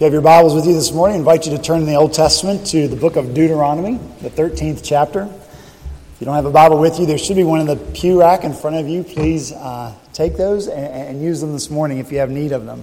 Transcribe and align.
If 0.00 0.04
you 0.04 0.06
have 0.06 0.12
your 0.14 0.22
Bibles 0.22 0.54
with 0.54 0.64
you 0.64 0.72
this 0.72 0.92
morning, 0.92 1.16
I 1.16 1.18
invite 1.18 1.44
you 1.44 1.54
to 1.54 1.62
turn 1.62 1.80
in 1.80 1.86
the 1.86 1.96
Old 1.96 2.14
Testament 2.14 2.66
to 2.68 2.88
the 2.88 2.96
book 2.96 3.16
of 3.16 3.34
Deuteronomy, 3.34 4.00
the 4.22 4.30
13th 4.30 4.80
chapter. 4.82 5.24
If 5.24 6.20
you 6.20 6.24
don't 6.24 6.36
have 6.36 6.46
a 6.46 6.50
Bible 6.50 6.80
with 6.80 6.98
you, 6.98 7.04
there 7.04 7.18
should 7.18 7.36
be 7.36 7.44
one 7.44 7.60
in 7.60 7.66
the 7.66 7.76
pew 7.76 8.18
rack 8.18 8.42
in 8.44 8.54
front 8.54 8.76
of 8.76 8.88
you. 8.88 9.04
Please 9.04 9.52
uh, 9.52 9.94
take 10.14 10.38
those 10.38 10.68
and, 10.68 10.86
and 10.86 11.22
use 11.22 11.42
them 11.42 11.52
this 11.52 11.68
morning 11.68 11.98
if 11.98 12.10
you 12.10 12.16
have 12.16 12.30
need 12.30 12.52
of 12.52 12.64
them. 12.64 12.82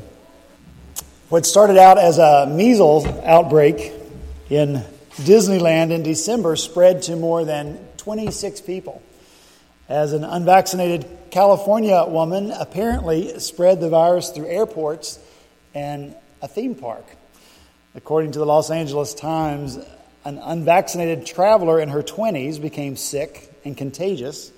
What 1.29 1.47
started 1.47 1.79
out 1.79 1.97
as 1.97 2.19
a 2.19 2.45
measles 2.51 3.07
outbreak 3.07 3.93
in 4.51 4.83
Disneyland 5.15 5.89
in 5.89 6.03
December 6.03 6.55
spread 6.55 7.01
to 7.01 7.15
more 7.15 7.43
than 7.45 7.79
26 7.97 8.61
people. 8.61 9.01
As 9.89 10.13
an 10.13 10.23
unvaccinated 10.23 11.07
California 11.31 12.05
woman 12.07 12.51
apparently 12.51 13.39
spread 13.39 13.81
the 13.81 13.89
virus 13.89 14.29
through 14.29 14.49
airports 14.49 15.17
and 15.73 16.13
a 16.41 16.47
theme 16.47 16.75
park. 16.75 17.05
According 17.95 18.33
to 18.33 18.39
the 18.39 18.45
Los 18.45 18.69
Angeles 18.69 19.13
Times, 19.13 19.79
an 20.23 20.37
unvaccinated 20.37 21.25
traveler 21.25 21.79
in 21.79 21.89
her 21.89 22.03
20s 22.03 22.61
became 22.61 22.95
sick 22.95 23.51
and 23.65 23.75
contagious 23.75 24.51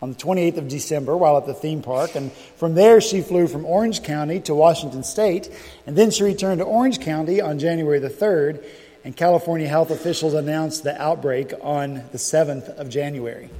on 0.00 0.10
the 0.10 0.16
28th 0.16 0.56
of 0.56 0.68
December 0.68 1.16
while 1.16 1.36
at 1.36 1.46
the 1.46 1.54
theme 1.54 1.82
park. 1.82 2.14
And 2.14 2.32
from 2.32 2.74
there, 2.74 3.00
she 3.00 3.20
flew 3.20 3.46
from 3.48 3.66
Orange 3.66 4.02
County 4.02 4.40
to 4.40 4.54
Washington 4.54 5.02
State. 5.02 5.50
And 5.86 5.96
then 5.96 6.10
she 6.10 6.24
returned 6.24 6.60
to 6.60 6.64
Orange 6.64 7.00
County 7.00 7.40
on 7.40 7.58
January 7.58 7.98
the 7.98 8.08
3rd. 8.08 8.64
And 9.04 9.16
California 9.16 9.68
health 9.68 9.90
officials 9.90 10.34
announced 10.34 10.84
the 10.84 11.00
outbreak 11.00 11.52
on 11.60 11.94
the 12.12 12.18
7th 12.18 12.68
of 12.78 12.88
January. 12.88 13.50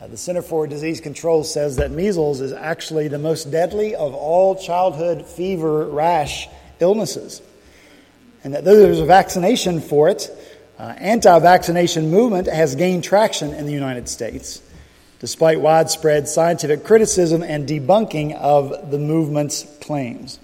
Uh, 0.00 0.06
the 0.06 0.16
Center 0.16 0.40
for 0.40 0.66
Disease 0.66 1.00
Control 1.00 1.44
says 1.44 1.76
that 1.76 1.90
measles 1.90 2.40
is 2.40 2.52
actually 2.52 3.08
the 3.08 3.18
most 3.18 3.50
deadly 3.50 3.94
of 3.94 4.14
all 4.14 4.54
childhood 4.54 5.26
fever 5.26 5.84
rash 5.86 6.48
illnesses. 6.80 7.42
And 8.42 8.54
that 8.54 8.64
though 8.64 8.76
there's 8.76 9.00
a 9.00 9.06
vaccination 9.06 9.80
for 9.80 10.08
it, 10.08 10.30
uh, 10.78 10.94
anti-vaccination 10.96 12.10
movement 12.10 12.46
has 12.46 12.74
gained 12.74 13.04
traction 13.04 13.52
in 13.52 13.66
the 13.66 13.72
United 13.72 14.08
States, 14.08 14.62
despite 15.18 15.60
widespread 15.60 16.26
scientific 16.26 16.84
criticism 16.84 17.42
and 17.42 17.68
debunking 17.68 18.34
of 18.34 18.90
the 18.90 18.98
movement's 18.98 19.66
claims. 19.82 20.38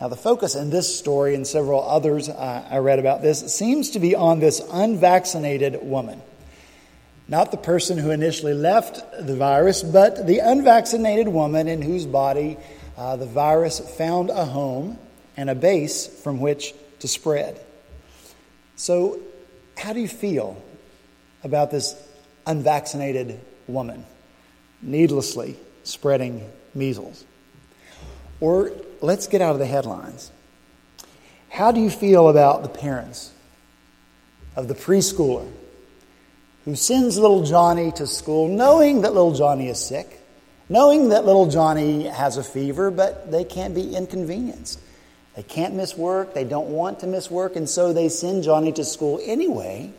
Now, 0.00 0.08
the 0.08 0.16
focus 0.16 0.56
in 0.56 0.70
this 0.70 0.98
story 0.98 1.36
and 1.36 1.46
several 1.46 1.88
others 1.88 2.28
uh, 2.28 2.66
I 2.68 2.78
read 2.78 2.98
about 2.98 3.22
this 3.22 3.54
seems 3.54 3.90
to 3.90 4.00
be 4.00 4.16
on 4.16 4.40
this 4.40 4.60
unvaccinated 4.72 5.78
woman. 5.82 6.20
Not 7.28 7.52
the 7.52 7.56
person 7.56 7.96
who 7.96 8.10
initially 8.10 8.54
left 8.54 9.00
the 9.24 9.36
virus, 9.36 9.84
but 9.84 10.26
the 10.26 10.40
unvaccinated 10.40 11.28
woman 11.28 11.68
in 11.68 11.80
whose 11.80 12.06
body 12.06 12.58
uh, 12.96 13.16
the 13.16 13.26
virus 13.26 13.78
found 13.96 14.30
a 14.30 14.44
home 14.44 14.98
and 15.36 15.50
a 15.50 15.54
base 15.54 16.06
from 16.06 16.40
which 16.40 16.74
to 17.00 17.08
spread. 17.08 17.60
So, 18.76 19.20
how 19.76 19.92
do 19.92 20.00
you 20.00 20.08
feel 20.08 20.62
about 21.42 21.70
this 21.70 21.94
unvaccinated 22.46 23.40
woman 23.66 24.04
needlessly 24.82 25.56
spreading 25.82 26.48
measles? 26.74 27.24
Or 28.40 28.72
let's 29.00 29.26
get 29.26 29.40
out 29.40 29.52
of 29.52 29.58
the 29.58 29.66
headlines. 29.66 30.30
How 31.48 31.70
do 31.70 31.80
you 31.80 31.90
feel 31.90 32.28
about 32.28 32.62
the 32.62 32.68
parents 32.68 33.32
of 34.56 34.68
the 34.68 34.74
preschooler 34.74 35.48
who 36.64 36.74
sends 36.74 37.18
little 37.18 37.44
Johnny 37.44 37.92
to 37.92 38.06
school 38.06 38.48
knowing 38.48 39.02
that 39.02 39.12
little 39.12 39.34
Johnny 39.34 39.68
is 39.68 39.78
sick, 39.78 40.20
knowing 40.68 41.10
that 41.10 41.24
little 41.24 41.48
Johnny 41.48 42.04
has 42.04 42.36
a 42.36 42.42
fever, 42.42 42.90
but 42.90 43.30
they 43.30 43.44
can't 43.44 43.74
be 43.74 43.94
inconvenienced? 43.94 44.80
They 45.36 45.42
can't 45.42 45.74
miss 45.74 45.96
work, 45.96 46.34
they 46.34 46.44
don't 46.44 46.68
want 46.68 47.00
to 47.00 47.06
miss 47.06 47.30
work, 47.30 47.56
and 47.56 47.68
so 47.68 47.92
they 47.92 48.08
send 48.08 48.44
Johnny 48.44 48.72
to 48.72 48.84
school 48.84 49.20
anyway. 49.22 49.92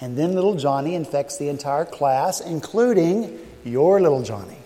And 0.00 0.16
then 0.16 0.34
little 0.34 0.54
Johnny 0.54 0.94
infects 0.94 1.38
the 1.38 1.48
entire 1.48 1.84
class, 1.84 2.40
including 2.40 3.38
your 3.64 4.00
little 4.00 4.22
Johnny. 4.22 4.56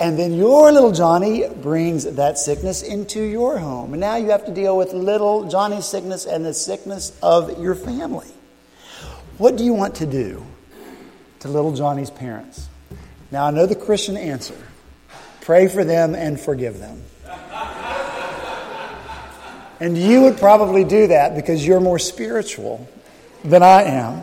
And 0.00 0.18
then 0.18 0.32
your 0.34 0.72
little 0.72 0.90
Johnny 0.90 1.48
brings 1.48 2.04
that 2.04 2.36
sickness 2.36 2.82
into 2.82 3.22
your 3.22 3.58
home. 3.58 3.92
And 3.92 4.00
now 4.00 4.16
you 4.16 4.30
have 4.30 4.44
to 4.46 4.52
deal 4.52 4.76
with 4.76 4.92
little 4.92 5.48
Johnny's 5.48 5.84
sickness 5.84 6.26
and 6.26 6.44
the 6.44 6.52
sickness 6.52 7.16
of 7.22 7.60
your 7.60 7.76
family. 7.76 8.26
What 9.38 9.56
do 9.56 9.64
you 9.64 9.72
want 9.72 9.96
to 9.96 10.06
do 10.06 10.44
to 11.40 11.48
little 11.48 11.72
Johnny's 11.72 12.10
parents? 12.10 12.68
Now, 13.30 13.46
I 13.46 13.50
know 13.50 13.66
the 13.66 13.76
Christian 13.76 14.16
answer 14.16 14.56
pray 15.40 15.68
for 15.68 15.84
them 15.84 16.14
and 16.14 16.40
forgive 16.40 16.78
them. 16.78 17.02
And 19.84 19.98
you 19.98 20.22
would 20.22 20.38
probably 20.38 20.82
do 20.82 21.08
that 21.08 21.36
because 21.36 21.66
you're 21.66 21.78
more 21.78 21.98
spiritual 21.98 22.88
than 23.44 23.62
I 23.62 23.82
am. 23.82 24.22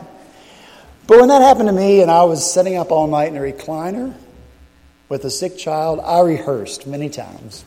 But 1.05 1.19
when 1.19 1.27
that 1.27 1.43
happened 1.43 1.67
to 1.67 1.71
me 1.71 2.01
and 2.01 2.09
I 2.09 2.23
was 2.23 2.51
sitting 2.51 2.77
up 2.77 2.89
all 2.89 3.05
night 3.05 3.27
in 3.27 3.37
a 3.37 3.41
recliner 3.41 4.15
with 5.07 5.23
a 5.23 5.29
sick 5.29 5.59
child, 5.59 5.99
I 5.99 6.21
rehearsed 6.21 6.87
many 6.87 7.09
times 7.09 7.63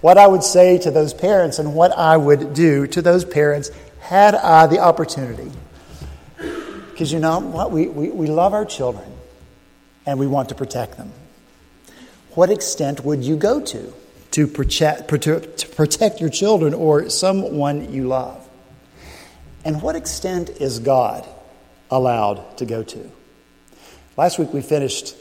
what 0.00 0.16
I 0.16 0.26
would 0.26 0.42
say 0.42 0.78
to 0.78 0.90
those 0.90 1.12
parents 1.12 1.58
and 1.58 1.74
what 1.74 1.92
I 1.92 2.16
would 2.16 2.54
do 2.54 2.86
to 2.86 3.02
those 3.02 3.26
parents 3.26 3.70
had 4.00 4.34
I 4.34 4.66
the 4.66 4.78
opportunity. 4.78 5.52
Because 6.38 7.12
you 7.12 7.18
know 7.18 7.40
what? 7.40 7.72
We, 7.72 7.88
we, 7.88 8.08
we 8.08 8.26
love 8.26 8.54
our 8.54 8.64
children 8.64 9.12
and 10.06 10.18
we 10.18 10.26
want 10.26 10.48
to 10.48 10.54
protect 10.54 10.96
them. 10.96 11.12
What 12.30 12.48
extent 12.48 13.04
would 13.04 13.22
you 13.22 13.36
go 13.36 13.60
to? 13.60 13.92
To 14.36 14.46
protect, 14.46 16.20
your 16.20 16.28
children 16.28 16.74
or 16.74 17.08
someone 17.08 17.90
you 17.90 18.06
love? 18.06 18.46
And 19.64 19.80
what 19.80 19.96
extent 19.96 20.50
is 20.60 20.78
God 20.78 21.26
allowed 21.90 22.58
to 22.58 22.66
go 22.66 22.82
to? 22.82 23.10
Last 24.14 24.38
week 24.38 24.52
we 24.52 24.60
finished 24.60 25.16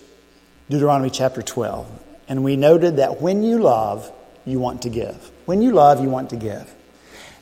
Deuteronomy 0.69 1.09
chapter 1.09 1.41
12, 1.41 1.87
and 2.27 2.43
we 2.43 2.57
noted 2.57 2.97
that 2.97 3.21
when 3.21 3.41
you 3.41 3.57
love, 3.57 4.11
you 4.45 4.59
want 4.59 4.81
to 4.81 4.89
give. 4.89 5.31
When 5.45 5.61
you 5.61 5.71
love, 5.71 6.01
you 6.03 6.09
want 6.09 6.31
to 6.31 6.35
give. 6.35 6.69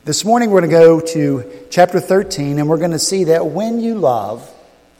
This 0.04 0.24
morning 0.24 0.50
we're 0.50 0.60
going 0.60 0.70
to 0.70 0.76
go 0.78 1.00
to 1.00 1.66
chapter 1.70 1.98
13, 1.98 2.60
and 2.60 2.68
we're 2.68 2.78
going 2.78 2.92
to 2.92 3.00
see 3.00 3.24
that 3.24 3.46
when 3.46 3.80
you 3.80 3.96
love, 3.96 4.48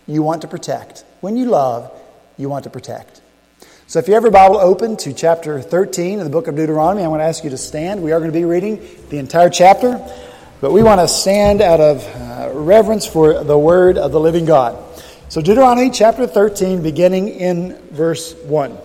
you 0.08 0.24
want 0.24 0.42
to 0.42 0.48
protect. 0.48 1.04
When 1.20 1.36
you 1.36 1.46
love, 1.46 1.92
you 2.36 2.48
want 2.48 2.64
to 2.64 2.70
protect. 2.70 3.20
So 3.86 3.98
if 3.98 4.08
you 4.08 4.14
have 4.14 4.22
your 4.22 4.32
Bible 4.32 4.56
open 4.56 4.96
to 4.98 5.12
chapter 5.12 5.60
13 5.60 6.18
of 6.18 6.24
the 6.24 6.30
book 6.30 6.48
of 6.48 6.56
Deuteronomy, 6.56 7.04
I 7.04 7.08
want 7.08 7.20
to 7.20 7.24
ask 7.24 7.44
you 7.44 7.50
to 7.50 7.58
stand. 7.58 8.02
We 8.02 8.12
are 8.12 8.18
going 8.18 8.32
to 8.32 8.36
be 8.36 8.46
reading 8.46 8.80
the 9.10 9.18
entire 9.18 9.50
chapter, 9.50 10.00
but 10.62 10.72
we 10.72 10.82
want 10.82 11.02
to 11.02 11.06
stand 11.06 11.60
out 11.60 11.80
of 11.80 12.02
uh, 12.02 12.50
reverence 12.54 13.06
for 13.06 13.44
the 13.44 13.58
word 13.58 13.98
of 13.98 14.10
the 14.10 14.18
living 14.18 14.46
God. 14.46 14.82
So 15.28 15.42
Deuteronomy 15.42 15.90
chapter 15.90 16.26
13, 16.26 16.82
beginning 16.82 17.28
in 17.28 17.76
verse 17.90 18.34
1. 18.44 18.78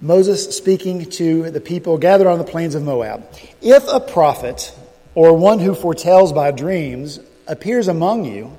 Moses 0.00 0.56
speaking 0.56 1.10
to 1.10 1.50
the 1.50 1.60
people 1.60 1.98
gathered 1.98 2.28
on 2.28 2.38
the 2.38 2.44
plains 2.44 2.74
of 2.74 2.82
Moab. 2.82 3.28
If 3.60 3.84
a 3.88 4.00
prophet 4.00 4.74
or 5.14 5.36
one 5.36 5.58
who 5.58 5.74
foretells 5.74 6.32
by 6.32 6.50
dreams 6.50 7.20
appears 7.46 7.88
among 7.88 8.24
you 8.24 8.56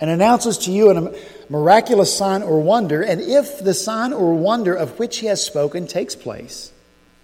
and 0.00 0.10
announces 0.10 0.58
to 0.58 0.70
you 0.70 0.90
an 0.90 1.14
miraculous 1.48 2.16
sign 2.16 2.42
or 2.42 2.60
wonder, 2.60 3.02
and 3.02 3.20
if 3.20 3.58
the 3.58 3.74
sign 3.74 4.12
or 4.12 4.34
wonder 4.34 4.74
of 4.74 4.98
which 4.98 5.18
he 5.18 5.26
has 5.26 5.44
spoken 5.44 5.86
takes 5.86 6.14
place, 6.14 6.72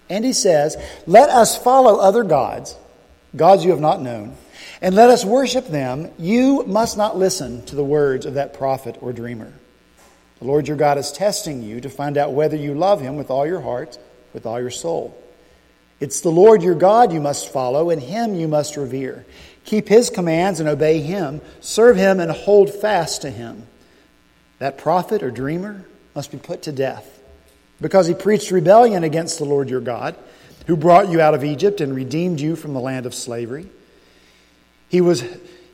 and 0.09 0.25
he 0.25 0.33
says, 0.33 0.75
Let 1.07 1.29
us 1.29 1.57
follow 1.57 1.99
other 1.99 2.23
gods, 2.23 2.77
gods 3.35 3.63
you 3.63 3.71
have 3.71 3.79
not 3.79 4.01
known, 4.01 4.35
and 4.81 4.95
let 4.95 5.09
us 5.09 5.23
worship 5.23 5.67
them, 5.67 6.11
you 6.17 6.63
must 6.65 6.97
not 6.97 7.17
listen 7.17 7.65
to 7.67 7.75
the 7.75 7.83
words 7.83 8.25
of 8.25 8.33
that 8.35 8.53
prophet 8.53 8.97
or 9.01 9.13
dreamer. 9.13 9.53
The 10.39 10.45
Lord 10.45 10.67
your 10.67 10.77
God 10.77 10.97
is 10.97 11.11
testing 11.11 11.61
you 11.61 11.81
to 11.81 11.89
find 11.89 12.17
out 12.17 12.33
whether 12.33 12.55
you 12.55 12.73
love 12.73 12.99
him 12.99 13.15
with 13.15 13.29
all 13.29 13.45
your 13.45 13.61
heart, 13.61 13.99
with 14.33 14.45
all 14.45 14.59
your 14.59 14.71
soul. 14.71 15.15
It's 15.99 16.21
the 16.21 16.31
Lord 16.31 16.63
your 16.63 16.73
God 16.73 17.13
you 17.13 17.21
must 17.21 17.53
follow, 17.53 17.91
and 17.91 18.01
him 18.01 18.33
you 18.33 18.47
must 18.47 18.75
revere. 18.75 19.23
Keep 19.65 19.87
his 19.87 20.09
commands 20.09 20.59
and 20.59 20.67
obey 20.67 20.99
him. 20.99 21.41
Serve 21.59 21.95
him 21.95 22.19
and 22.19 22.31
hold 22.31 22.73
fast 22.73 23.21
to 23.21 23.29
him. 23.29 23.67
That 24.61 24.77
prophet 24.77 25.23
or 25.23 25.31
dreamer 25.31 25.83
must 26.13 26.29
be 26.29 26.37
put 26.37 26.61
to 26.63 26.71
death 26.71 27.19
because 27.81 28.05
he 28.05 28.13
preached 28.13 28.51
rebellion 28.51 29.03
against 29.03 29.39
the 29.39 29.43
Lord 29.43 29.71
your 29.71 29.81
God, 29.81 30.15
who 30.67 30.77
brought 30.77 31.09
you 31.09 31.19
out 31.19 31.33
of 31.33 31.43
Egypt 31.43 31.81
and 31.81 31.95
redeemed 31.95 32.39
you 32.39 32.55
from 32.55 32.75
the 32.75 32.79
land 32.79 33.07
of 33.07 33.15
slavery. 33.15 33.65
He, 34.87 35.01
was, 35.01 35.23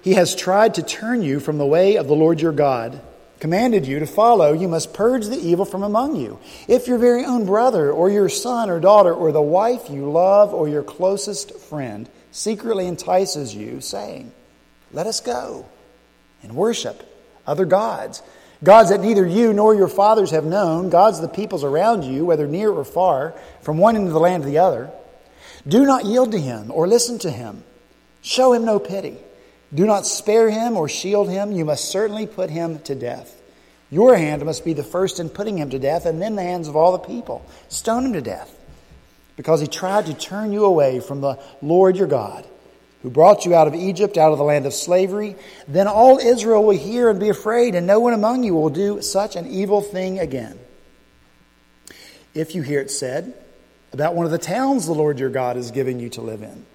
he 0.06 0.13
has 0.13 0.38
tried 0.38 0.75
to 0.75 0.84
turn 0.84 1.22
you 1.22 1.42
from 1.42 1.57
the 1.57 1.66
way 1.66 1.98
of 1.98 2.07
the 2.07 2.16
Lord 2.16 2.39
your 2.39 2.54
God, 2.54 3.01
commanded 3.42 3.86
you 3.86 4.00
to 4.00 4.07
follow. 4.07 4.54
You 4.54 4.69
must 4.69 4.94
purge 4.94 5.25
the 5.25 5.36
evil 5.36 5.66
from 5.66 5.83
among 5.83 6.16
you. 6.16 6.40
If 6.69 6.88
your 6.88 6.98
very 6.98 7.25
own 7.25 7.45
brother, 7.45 7.92
or 7.92 8.10
your 8.10 8.30
son 8.30 8.69
or 8.69 8.80
daughter, 8.80 9.13
or 9.13 9.33
the 9.33 9.42
wife 9.42 9.90
you 9.90 10.10
love, 10.10 10.54
or 10.54 10.69
your 10.69 10.81
closest 10.81 11.60
friend, 11.60 12.07
secretly 12.31 12.88
entices 12.88 13.54
you, 13.54 13.81
saying, 13.81 14.31
Let 14.94 15.07
us 15.07 15.19
go 15.19 15.66
and 16.42 16.56
worship 16.56 17.04
other 17.45 17.66
gods 17.66 18.24
gods 18.63 18.89
that 18.89 19.01
neither 19.01 19.25
you 19.25 19.54
nor 19.54 19.75
your 19.75 19.88
fathers 19.88 20.31
have 20.31 20.45
known, 20.45 20.89
gods 20.89 21.19
of 21.19 21.21
the 21.24 21.36
peoples 21.36 21.63
around 21.63 22.04
you, 22.04 22.25
whether 22.25 22.48
near 22.48 22.71
or 22.71 22.86
far, 22.86 23.33
from 23.62 23.77
one 23.77 23.95
end 23.95 24.07
of 24.07 24.13
the 24.13 24.19
land 24.19 24.44
to 24.44 24.50
the 24.50 24.57
other. 24.57 24.89
Do 25.68 25.86
not 25.86 26.06
yield 26.06 26.31
to 26.31 26.39
him 26.39 26.71
or 26.71 26.88
listen 26.88 27.19
to 27.19 27.31
him. 27.31 27.63
Show 28.21 28.54
him 28.54 28.65
no 28.65 28.80
pity. 28.80 29.18
Do 29.74 29.86
not 29.86 30.06
spare 30.06 30.50
him 30.50 30.77
or 30.77 30.88
shield 30.88 31.30
him. 31.30 31.51
You 31.51 31.65
must 31.65 31.92
certainly 31.92 32.25
put 32.25 32.50
him 32.50 32.80
to 32.80 32.95
death. 32.95 33.42
Your 33.89 34.15
hand 34.15 34.44
must 34.44 34.65
be 34.65 34.74
the 34.74 34.83
first 34.83 35.19
in 35.19 35.30
putting 35.30 35.57
him 35.57 35.69
to 35.69 35.80
death, 35.80 36.06
and 36.06 36.21
then 36.21 36.36
the 36.36 36.44
hands 36.44 36.68
of 36.68 36.75
all 36.75 36.92
the 36.92 37.00
people. 37.00 37.45
Stone 37.69 38.06
him 38.06 38.13
to 38.13 38.21
death, 38.21 38.54
because 39.38 39.62
he 39.62 39.68
tried 39.68 40.07
to 40.07 40.13
turn 40.13 40.51
you 40.51 40.65
away 40.65 41.00
from 41.00 41.21
the 41.21 41.39
Lord 41.62 41.95
your 41.95 42.07
God, 42.07 42.45
who 43.04 43.10
brought 43.10 43.46
you 43.46 43.54
out 43.54 43.68
of 43.68 43.76
Egypt, 43.76 44.18
out 44.18 44.32
of 44.32 44.38
the 44.38 44.44
land 44.44 44.66
of 44.66 44.74
slavery. 44.74 45.36
Then 45.68 45.88
all 45.88 46.18
Israel 46.18 46.64
will 46.64 46.78
hear 46.78 47.10
and 47.10 47.20
be 47.20 47.30
afraid, 47.30 47.76
and 47.76 47.86
no 47.86 48.00
one 48.00 48.14
among 48.14 48.44
you 48.44 48.54
will 48.54 48.70
do 48.70 49.02
such 49.02 49.36
an 49.36 49.48
evil 49.48 49.82
thing 49.82 50.20
again. 50.20 50.58
If 52.34 52.56
you 52.56 52.62
hear 52.62 52.82
it 52.82 52.92
said 52.92 53.34
about 53.94 54.16
one 54.16 54.26
of 54.26 54.32
the 54.32 54.38
towns 54.38 54.86
the 54.86 54.94
Lord 54.94 55.20
your 55.20 55.30
God 55.30 55.58
is 55.58 55.72
giving 55.72 56.00
you 56.00 56.10
to 56.10 56.22
live 56.22 56.42
in, 56.42 56.66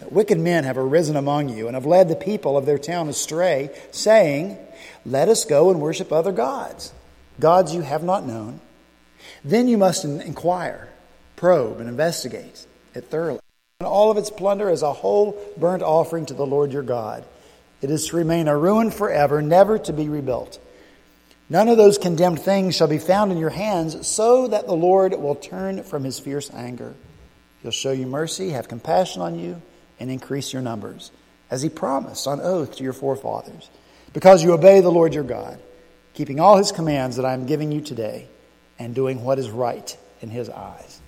that 0.00 0.12
wicked 0.12 0.38
men 0.38 0.64
have 0.64 0.76
arisen 0.76 1.16
among 1.16 1.48
you 1.48 1.66
and 1.66 1.74
have 1.74 1.86
led 1.86 2.08
the 2.08 2.16
people 2.16 2.56
of 2.56 2.66
their 2.66 2.78
town 2.78 3.08
astray, 3.08 3.70
saying, 3.90 4.58
let 5.04 5.28
us 5.28 5.44
go 5.44 5.70
and 5.70 5.80
worship 5.80 6.12
other 6.12 6.32
gods, 6.32 6.92
gods 7.40 7.74
you 7.74 7.80
have 7.80 8.02
not 8.02 8.26
known. 8.26 8.60
Then 9.44 9.68
you 9.68 9.78
must 9.78 10.04
inquire, 10.04 10.88
probe, 11.34 11.80
and 11.80 11.88
investigate 11.88 12.66
it 12.94 13.06
thoroughly. 13.06 13.40
And 13.80 13.86
all 13.86 14.10
of 14.10 14.16
its 14.16 14.30
plunder 14.30 14.70
as 14.70 14.82
a 14.82 14.92
whole 14.92 15.38
burnt 15.58 15.82
offering 15.82 16.24
to 16.26 16.34
the 16.34 16.46
Lord 16.46 16.72
your 16.72 16.82
God. 16.82 17.24
It 17.82 17.90
is 17.90 18.06
to 18.08 18.16
remain 18.16 18.48
a 18.48 18.56
ruin 18.56 18.90
forever, 18.90 19.42
never 19.42 19.78
to 19.80 19.92
be 19.92 20.08
rebuilt. 20.08 20.58
None 21.50 21.68
of 21.68 21.76
those 21.76 21.98
condemned 21.98 22.40
things 22.40 22.74
shall 22.74 22.88
be 22.88 22.98
found 22.98 23.32
in 23.32 23.38
your 23.38 23.50
hands, 23.50 24.06
so 24.06 24.48
that 24.48 24.66
the 24.66 24.74
Lord 24.74 25.12
will 25.12 25.34
turn 25.34 25.82
from 25.82 26.04
his 26.04 26.18
fierce 26.18 26.50
anger. 26.54 26.94
He'll 27.62 27.70
show 27.70 27.92
you 27.92 28.06
mercy, 28.06 28.50
have 28.50 28.66
compassion 28.66 29.20
on 29.20 29.38
you, 29.38 29.60
and 30.00 30.10
increase 30.10 30.54
your 30.54 30.62
numbers, 30.62 31.12
as 31.50 31.62
he 31.62 31.68
promised 31.68 32.26
on 32.26 32.40
oath 32.40 32.76
to 32.76 32.82
your 32.82 32.94
forefathers 32.94 33.68
because 34.16 34.42
you 34.42 34.54
obey 34.54 34.80
the 34.80 34.90
Lord 34.90 35.12
your 35.12 35.24
God, 35.24 35.58
keeping 36.14 36.40
all 36.40 36.56
his 36.56 36.72
commands 36.72 37.16
that 37.16 37.26
I 37.26 37.34
am 37.34 37.44
giving 37.44 37.70
you 37.70 37.82
today, 37.82 38.28
and 38.78 38.94
doing 38.94 39.22
what 39.22 39.38
is 39.38 39.50
right 39.50 39.94
in 40.22 40.30
his 40.30 40.48
eyes. 40.48 41.02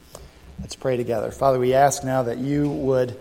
Let's 0.60 0.74
pray 0.74 0.96
together. 0.96 1.30
Father, 1.30 1.58
we 1.58 1.74
ask 1.74 2.02
now 2.02 2.24
that 2.24 2.38
you 2.38 2.68
would 2.68 3.16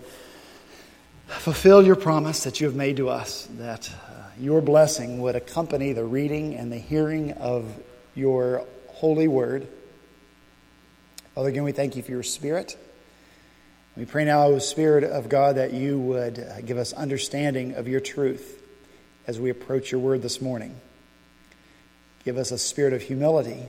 fulfill 1.28 1.86
your 1.86 1.96
promise 1.96 2.44
that 2.46 2.60
you 2.60 2.66
have 2.66 2.76
made 2.76 2.98
to 2.98 3.10
us, 3.10 3.48
that 3.58 3.90
uh, 3.90 4.14
your 4.40 4.60
blessing 4.60 5.22
would 5.22 5.36
accompany 5.36 5.94
the 5.94 6.04
reading 6.04 6.56
and 6.56 6.72
the 6.72 6.78
hearing 6.78 7.34
of 7.34 7.72
your 8.16 8.66
holy 8.88 9.28
word. 9.28 9.68
Father, 11.36 11.50
again, 11.50 11.64
we 11.64 11.72
thank 11.72 11.96
you 11.96 12.02
for 12.02 12.12
your 12.12 12.24
spirit. 12.24 12.76
We 13.96 14.06
pray 14.06 14.26
now, 14.26 14.48
O 14.48 14.58
Spirit 14.58 15.04
of 15.04 15.30
God, 15.30 15.58
that 15.58 15.74
you 15.74 16.00
would 16.00 16.40
uh, 16.40 16.62
give 16.62 16.78
us 16.78 16.92
understanding 16.92 17.76
of 17.76 17.88
your 17.88 18.00
truth 18.00 18.62
as 19.28 19.40
we 19.40 19.52
approach 19.52 19.92
your 19.92 20.02
word 20.02 20.24
this 20.24 20.42
morning. 20.42 20.76
Give 22.26 22.38
us 22.38 22.52
a 22.52 22.58
spirit 22.58 22.94
of 22.94 23.04
humility 23.04 23.68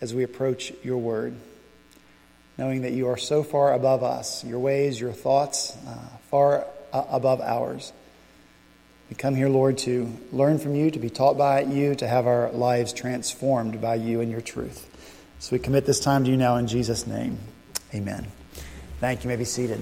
as 0.00 0.14
we 0.14 0.22
approach 0.22 0.72
your 0.82 0.98
word, 0.98 1.36
knowing 2.62 2.82
that 2.82 2.92
you 2.92 3.08
are 3.08 3.16
so 3.16 3.42
far 3.42 3.72
above 3.72 4.04
us, 4.04 4.44
your 4.44 4.60
ways, 4.60 5.00
your 5.00 5.10
thoughts, 5.10 5.76
uh, 5.84 5.96
far 6.30 6.64
uh, 6.92 7.04
above 7.10 7.40
ours. 7.40 7.92
We 9.10 9.16
come 9.16 9.34
here, 9.34 9.48
Lord, 9.48 9.78
to 9.78 10.08
learn 10.30 10.60
from 10.60 10.76
you, 10.76 10.88
to 10.92 11.00
be 11.00 11.10
taught 11.10 11.36
by 11.36 11.62
you, 11.62 11.96
to 11.96 12.06
have 12.06 12.28
our 12.28 12.52
lives 12.52 12.92
transformed 12.92 13.80
by 13.80 13.96
you 13.96 14.20
and 14.20 14.30
your 14.30 14.40
truth. 14.40 14.88
So 15.40 15.56
we 15.56 15.58
commit 15.58 15.86
this 15.86 15.98
time 15.98 16.22
to 16.22 16.30
you 16.30 16.36
now 16.36 16.54
in 16.54 16.68
Jesus' 16.68 17.04
name. 17.04 17.36
Amen. 17.92 18.28
Thank 19.00 19.24
you. 19.24 19.30
you 19.30 19.36
may 19.36 19.40
be 19.40 19.44
seated. 19.44 19.80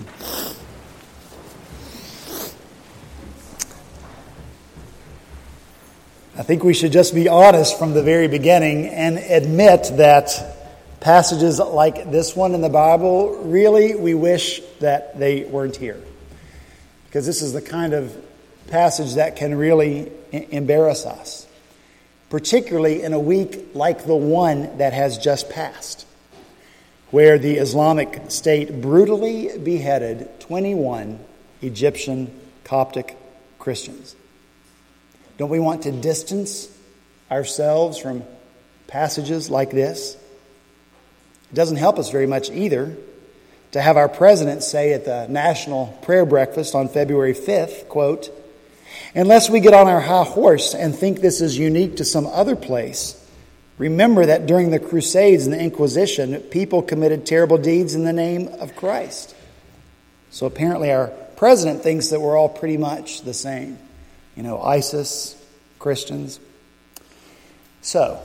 I 6.35 6.43
think 6.45 6.65
we 6.65 6.73
should 6.73 6.93
just 6.93 7.15
be 7.15 7.29
honest 7.29 7.79
from 7.79 7.93
the 7.93 8.03
very 8.03 8.27
beginning 8.27 8.87
and 8.87 9.19
admit 9.19 9.91
that 9.97 10.60
passages 11.01 11.59
like 11.59 12.11
this 12.11 12.37
one 12.37 12.55
in 12.55 12.61
the 12.61 12.69
Bible, 12.69 13.37
really, 13.45 13.95
we 13.95 14.15
wish 14.15 14.61
that 14.81 15.19
they 15.19 15.45
weren't 15.45 15.77
here. 15.77 16.01
Because 17.07 17.27
this 17.27 17.43
is 17.43 17.53
the 17.53 17.63
kind 17.63 17.93
of 17.93 18.17
passage 18.69 19.15
that 19.15 19.37
can 19.37 19.55
really 19.57 20.13
embarrass 20.31 21.07
us, 21.07 21.47
particularly 22.29 23.03
in 23.03 23.13
a 23.13 23.19
week 23.19 23.71
like 23.75 24.05
the 24.05 24.15
one 24.15 24.79
that 24.79 24.93
has 24.93 25.19
just 25.19 25.51
passed, 25.51 26.07
where 27.11 27.39
the 27.39 27.57
Islamic 27.57 28.31
State 28.31 28.81
brutally 28.81 29.59
beheaded 29.59 30.29
21 30.41 31.19
Egyptian 31.63 32.33
Coptic 32.65 33.17
Christians. 33.59 34.15
Don't 35.39 35.51
we 35.51 35.59
want 35.59 35.83
to 35.83 35.93
distance 35.93 36.69
ourselves 37.31 37.99
from 37.99 38.23
passages 38.87 39.51
like 39.51 39.71
this? 39.71 40.17
It 41.51 41.55
doesn't 41.55 41.77
help 41.77 41.99
us 41.99 42.11
very 42.11 42.27
much 42.27 42.51
either 42.51 42.97
to 43.73 43.81
have 43.81 43.97
our 43.97 44.09
president 44.09 44.63
say 44.63 44.93
at 44.93 45.05
the 45.05 45.27
national 45.29 45.99
prayer 46.03 46.27
breakfast 46.27 46.75
on 46.75 46.89
February 46.89 47.35
5th, 47.35 47.89
quote, 47.89 48.31
unless 49.15 49.49
we 49.49 49.61
get 49.61 49.75
on 49.75 49.87
our 49.87 50.01
high 50.01 50.25
horse 50.25 50.75
and 50.75 50.95
think 50.95 51.21
this 51.21 51.41
is 51.41 51.57
unique 51.57 51.97
to 51.97 52.05
some 52.05 52.27
other 52.27 52.57
place, 52.57 53.17
remember 53.79 54.27
that 54.27 54.47
during 54.47 54.71
the 54.71 54.79
Crusades 54.79 55.45
and 55.47 55.53
the 55.53 55.61
Inquisition, 55.61 56.41
people 56.41 56.83
committed 56.83 57.27
terrible 57.27 57.59
deeds 57.59 57.95
in 57.95 58.05
the 58.05 58.13
name 58.13 58.49
of 58.61 58.75
Christ. 58.77 59.35
So 60.31 60.47
apparently, 60.47 60.93
our 60.93 61.09
president 61.37 61.83
thinks 61.83 62.09
that 62.09 62.21
we're 62.21 62.37
all 62.37 62.49
pretty 62.49 62.77
much 62.77 63.23
the 63.23 63.35
same 63.35 63.79
you 64.37 64.43
know, 64.43 64.61
ISIS, 64.61 65.37
Christians. 65.79 66.41
So, 67.83 68.21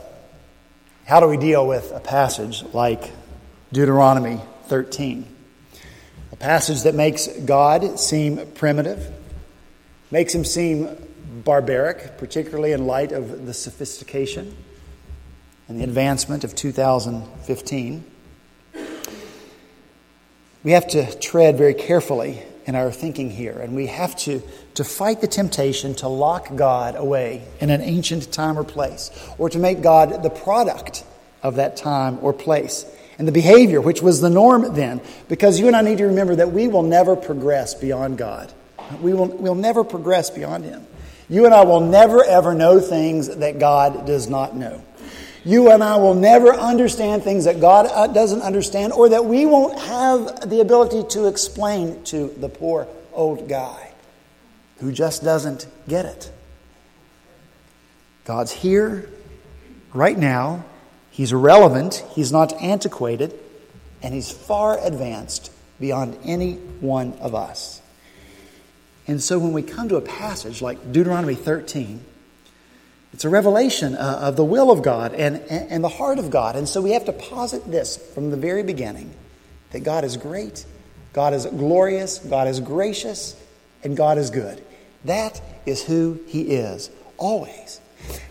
how 1.06 1.20
do 1.20 1.28
we 1.28 1.38
deal 1.38 1.68
with 1.68 1.92
a 1.92 2.00
passage 2.00 2.64
like 2.74 3.12
Deuteronomy 3.72 4.42
13? 4.66 5.26
A 6.32 6.36
passage 6.36 6.82
that 6.82 6.96
makes 6.96 7.28
God 7.28 8.00
seem 8.00 8.48
primitive, 8.54 9.14
makes 10.10 10.34
him 10.34 10.44
seem 10.44 10.98
barbaric, 11.44 12.18
particularly 12.18 12.72
in 12.72 12.88
light 12.88 13.12
of 13.12 13.46
the 13.46 13.54
sophistication 13.54 14.58
and 15.68 15.80
the 15.80 15.84
advancement 15.84 16.44
of 16.44 16.56
2015. 16.56 18.04
We 20.64 20.72
have 20.72 20.88
to 20.88 21.20
tread 21.20 21.56
very 21.56 21.76
carefully 21.76 22.42
in 22.66 22.76
our 22.76 22.92
thinking 22.92 23.30
here. 23.30 23.58
And 23.60 23.76
we 23.76 23.88
have 23.88 24.16
to, 24.18 24.42
to 24.76 24.84
fight 24.84 25.22
the 25.22 25.28
temptation 25.28 25.96
to 25.96 26.08
lock 26.08 26.56
God 26.56 26.96
away 26.96 27.44
in 27.60 27.70
an 27.70 27.82
ancient 27.82 28.32
time 28.32 28.58
or 28.58 28.64
place, 28.64 29.12
or 29.38 29.50
to 29.50 29.60
make 29.60 29.82
God 29.82 30.24
the 30.24 30.30
product 30.30 31.04
of 31.44 31.56
that 31.56 31.78
time 31.78 32.18
or 32.22 32.34
place. 32.34 32.86
And 33.18 33.28
the 33.28 33.32
behavior, 33.32 33.80
which 33.80 34.02
was 34.02 34.20
the 34.20 34.30
norm 34.30 34.74
then, 34.74 35.00
because 35.30 35.60
you 35.60 35.68
and 35.68 35.76
I 35.76 35.82
need 35.82 36.00
to 36.00 36.06
remember 36.08 36.36
that 36.36 36.52
we 36.52 36.68
will 36.68 36.84
never 36.84 37.16
progress 37.16 37.74
beyond 37.74 38.18
God. 38.18 38.52
We 39.02 39.14
will 39.14 39.28
we'll 39.28 39.56
never 39.56 39.84
progress 39.84 40.30
beyond 40.30 40.66
Him. 40.66 40.86
You 41.30 41.46
and 41.46 41.54
I 41.54 41.64
will 41.64 41.80
never, 41.80 42.24
ever 42.24 42.54
know 42.54 42.80
things 42.80 43.38
that 43.38 43.58
God 43.58 44.06
does 44.06 44.30
not 44.30 44.56
know. 44.56 44.84
You 45.46 45.72
and 45.72 45.84
I 45.84 45.98
will 45.98 46.16
never 46.16 46.52
understand 46.54 47.24
things 47.24 47.46
that 47.46 47.62
God 47.62 47.86
uh, 47.86 48.08
doesn't 48.08 48.42
understand 48.42 48.92
or 48.94 49.10
that 49.10 49.26
we 49.26 49.46
won't 49.46 49.80
have 49.80 50.50
the 50.50 50.60
ability 50.60 51.04
to 51.10 51.28
explain 51.28 52.04
to 52.06 52.34
the 52.38 52.50
poor 52.50 52.88
old 53.14 53.48
guy 53.48 53.94
who 54.80 54.92
just 54.92 55.24
doesn't 55.24 55.68
get 55.88 56.06
it. 56.06 56.32
God's 58.26 58.52
here 58.52 59.08
right 59.94 60.18
now. 60.18 60.66
He's 61.12 61.32
relevant, 61.32 62.04
he's 62.14 62.32
not 62.32 62.52
antiquated, 62.62 63.40
and 64.02 64.14
he's 64.14 64.30
far 64.30 64.84
advanced 64.86 65.50
beyond 65.80 66.18
any 66.26 66.56
one 66.56 67.14
of 67.22 67.34
us. 67.34 67.82
And 69.08 69.22
so 69.22 69.40
when 69.40 69.54
we 69.54 69.62
come 69.62 69.88
to 69.90 69.96
a 69.96 70.02
passage 70.02 70.62
like 70.62 70.92
Deuteronomy 70.92 71.36
13, 71.36 72.04
it's 73.16 73.24
a 73.24 73.30
revelation 73.30 73.96
uh, 73.96 74.20
of 74.24 74.36
the 74.36 74.44
will 74.44 74.70
of 74.70 74.82
God 74.82 75.14
and, 75.14 75.38
and 75.50 75.82
the 75.82 75.88
heart 75.88 76.20
of 76.20 76.30
God. 76.30 76.58
And 76.58 76.68
so 76.68 76.82
we 76.82 76.92
have 76.92 77.06
to 77.06 77.14
posit 77.14 77.72
this 77.72 77.96
from 77.96 78.30
the 78.30 78.36
very 78.36 78.62
beginning 78.62 79.10
that 79.72 79.86
God 79.86 80.04
is 80.04 80.18
great, 80.18 80.66
God 81.14 81.34
is 81.34 81.46
glorious, 81.46 82.20
God 82.20 82.50
is 82.50 82.60
gracious, 82.60 83.42
and 83.86 83.96
God 83.96 84.18
is 84.18 84.32
good. 84.32 84.62
That 85.06 85.42
is 85.66 85.82
who 85.82 86.20
He 86.28 86.42
is, 86.42 86.90
always. 87.16 87.80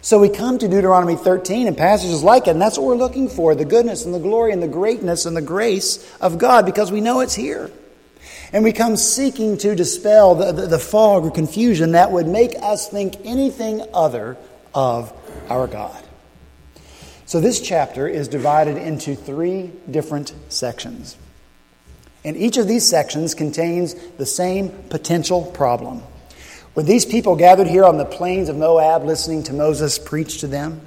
So 0.03 0.19
we 0.19 0.29
come 0.29 0.59
to 0.59 0.69
Deuteronomy 0.69 1.17
13 1.17 1.67
and 1.67 1.79
passages 1.79 2.23
like 2.23 2.47
it, 2.47 2.51
and 2.51 2.61
that's 2.61 2.77
what 2.77 2.87
we're 2.87 2.97
looking 2.97 3.31
for 3.31 3.55
the 3.55 3.65
goodness 3.65 4.05
and 4.05 4.13
the 4.13 4.19
glory 4.19 4.53
and 4.53 4.63
the 4.63 4.69
greatness 4.69 5.25
and 5.25 5.35
the 5.35 5.41
grace 5.41 6.15
of 6.21 6.37
God 6.37 6.67
because 6.67 6.93
we 6.93 7.01
know 7.01 7.21
it's 7.21 7.35
here. 7.35 7.71
And 8.53 8.63
we 8.63 8.73
come 8.73 8.97
seeking 8.99 9.57
to 9.59 9.75
dispel 9.75 10.35
the, 10.35 10.53
the, 10.53 10.67
the 10.67 10.79
fog 10.79 11.25
or 11.25 11.31
confusion 11.31 11.93
that 11.93 12.13
would 12.13 12.27
make 12.27 12.55
us 12.61 12.91
think 12.91 13.15
anything 13.25 13.83
other 13.95 14.37
of 14.75 15.13
our 15.49 15.67
God. 15.67 16.03
So, 17.27 17.41
this 17.41 17.61
chapter 17.61 18.07
is 18.07 18.29
divided 18.29 18.77
into 18.77 19.15
three 19.15 19.73
different 19.91 20.35
sections. 20.49 21.17
And 22.25 22.37
each 22.37 22.57
of 22.57 22.67
these 22.67 22.87
sections 22.87 23.35
contains 23.35 23.95
the 24.17 24.27
same 24.27 24.71
potential 24.89 25.43
problem. 25.43 26.03
When 26.75 26.87
these 26.87 27.07
people 27.07 27.37
gathered 27.37 27.67
here 27.67 27.85
on 27.85 27.99
the 27.99 28.05
plains 28.05 28.49
of 28.49 28.57
Moab 28.57 29.05
listening 29.05 29.43
to 29.45 29.53
Moses 29.53 29.99
preach 29.99 30.41
to 30.41 30.47
them, 30.47 30.81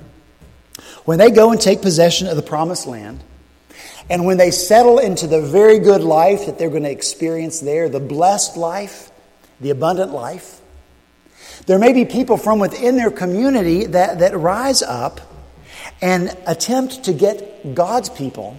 when 1.05 1.17
they 1.17 1.31
go 1.31 1.51
and 1.51 1.61
take 1.61 1.81
possession 1.81 2.27
of 2.27 2.35
the 2.35 2.41
promised 2.41 2.87
land, 2.87 3.23
and 4.09 4.25
when 4.25 4.37
they 4.37 4.51
settle 4.51 4.99
into 4.99 5.27
the 5.27 5.41
very 5.41 5.79
good 5.79 6.01
life 6.01 6.45
that 6.45 6.57
they're 6.57 6.69
going 6.69 6.83
to 6.83 6.91
experience 6.91 7.59
there, 7.59 7.89
the 7.89 7.99
blessed 7.99 8.57
life, 8.57 9.11
the 9.59 9.69
abundant 9.69 10.11
life, 10.11 10.56
there 11.67 11.77
may 11.77 11.91
be 11.91 12.05
people 12.05 12.37
from 12.37 12.59
within 12.59 12.95
their 12.95 13.11
community 13.11 13.85
that, 13.87 14.19
that 14.19 14.35
rise 14.35 14.81
up 14.81 15.19
and 16.01 16.35
attempt 16.47 17.03
to 17.03 17.13
get 17.13 17.75
God's 17.75 18.09
people 18.09 18.57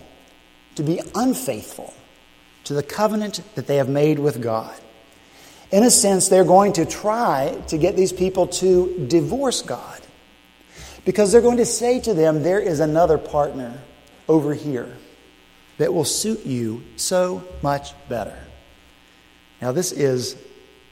to 0.75 0.83
be 0.83 1.00
unfaithful 1.15 1.93
to 2.65 2.75
the 2.75 2.83
covenant 2.83 3.41
that 3.55 3.67
they 3.67 3.77
have 3.77 3.88
made 3.88 4.19
with 4.19 4.43
God. 4.43 4.79
In 5.71 5.85
a 5.85 5.91
sense, 5.91 6.29
they're 6.29 6.45
going 6.45 6.75
to 6.75 6.85
try 6.85 7.59
to 7.69 7.79
get 7.79 7.97
these 7.97 8.12
people 8.12 8.47
to 8.47 9.07
divorce 9.09 9.62
God 9.62 10.00
because 11.07 11.33
they're 11.33 11.41
going 11.41 11.57
to 11.57 11.67
say 11.67 12.00
to 12.00 12.12
them, 12.12 12.43
There 12.43 12.61
is 12.61 12.81
another 12.81 13.17
partner 13.17 13.79
over 14.29 14.53
here 14.53 14.95
that 15.79 15.95
will 15.95 16.05
suit 16.05 16.45
you 16.45 16.83
so 16.97 17.43
much 17.62 17.95
better. 18.11 18.38
Now, 19.62 19.73
this 19.73 19.93
is 19.93 20.37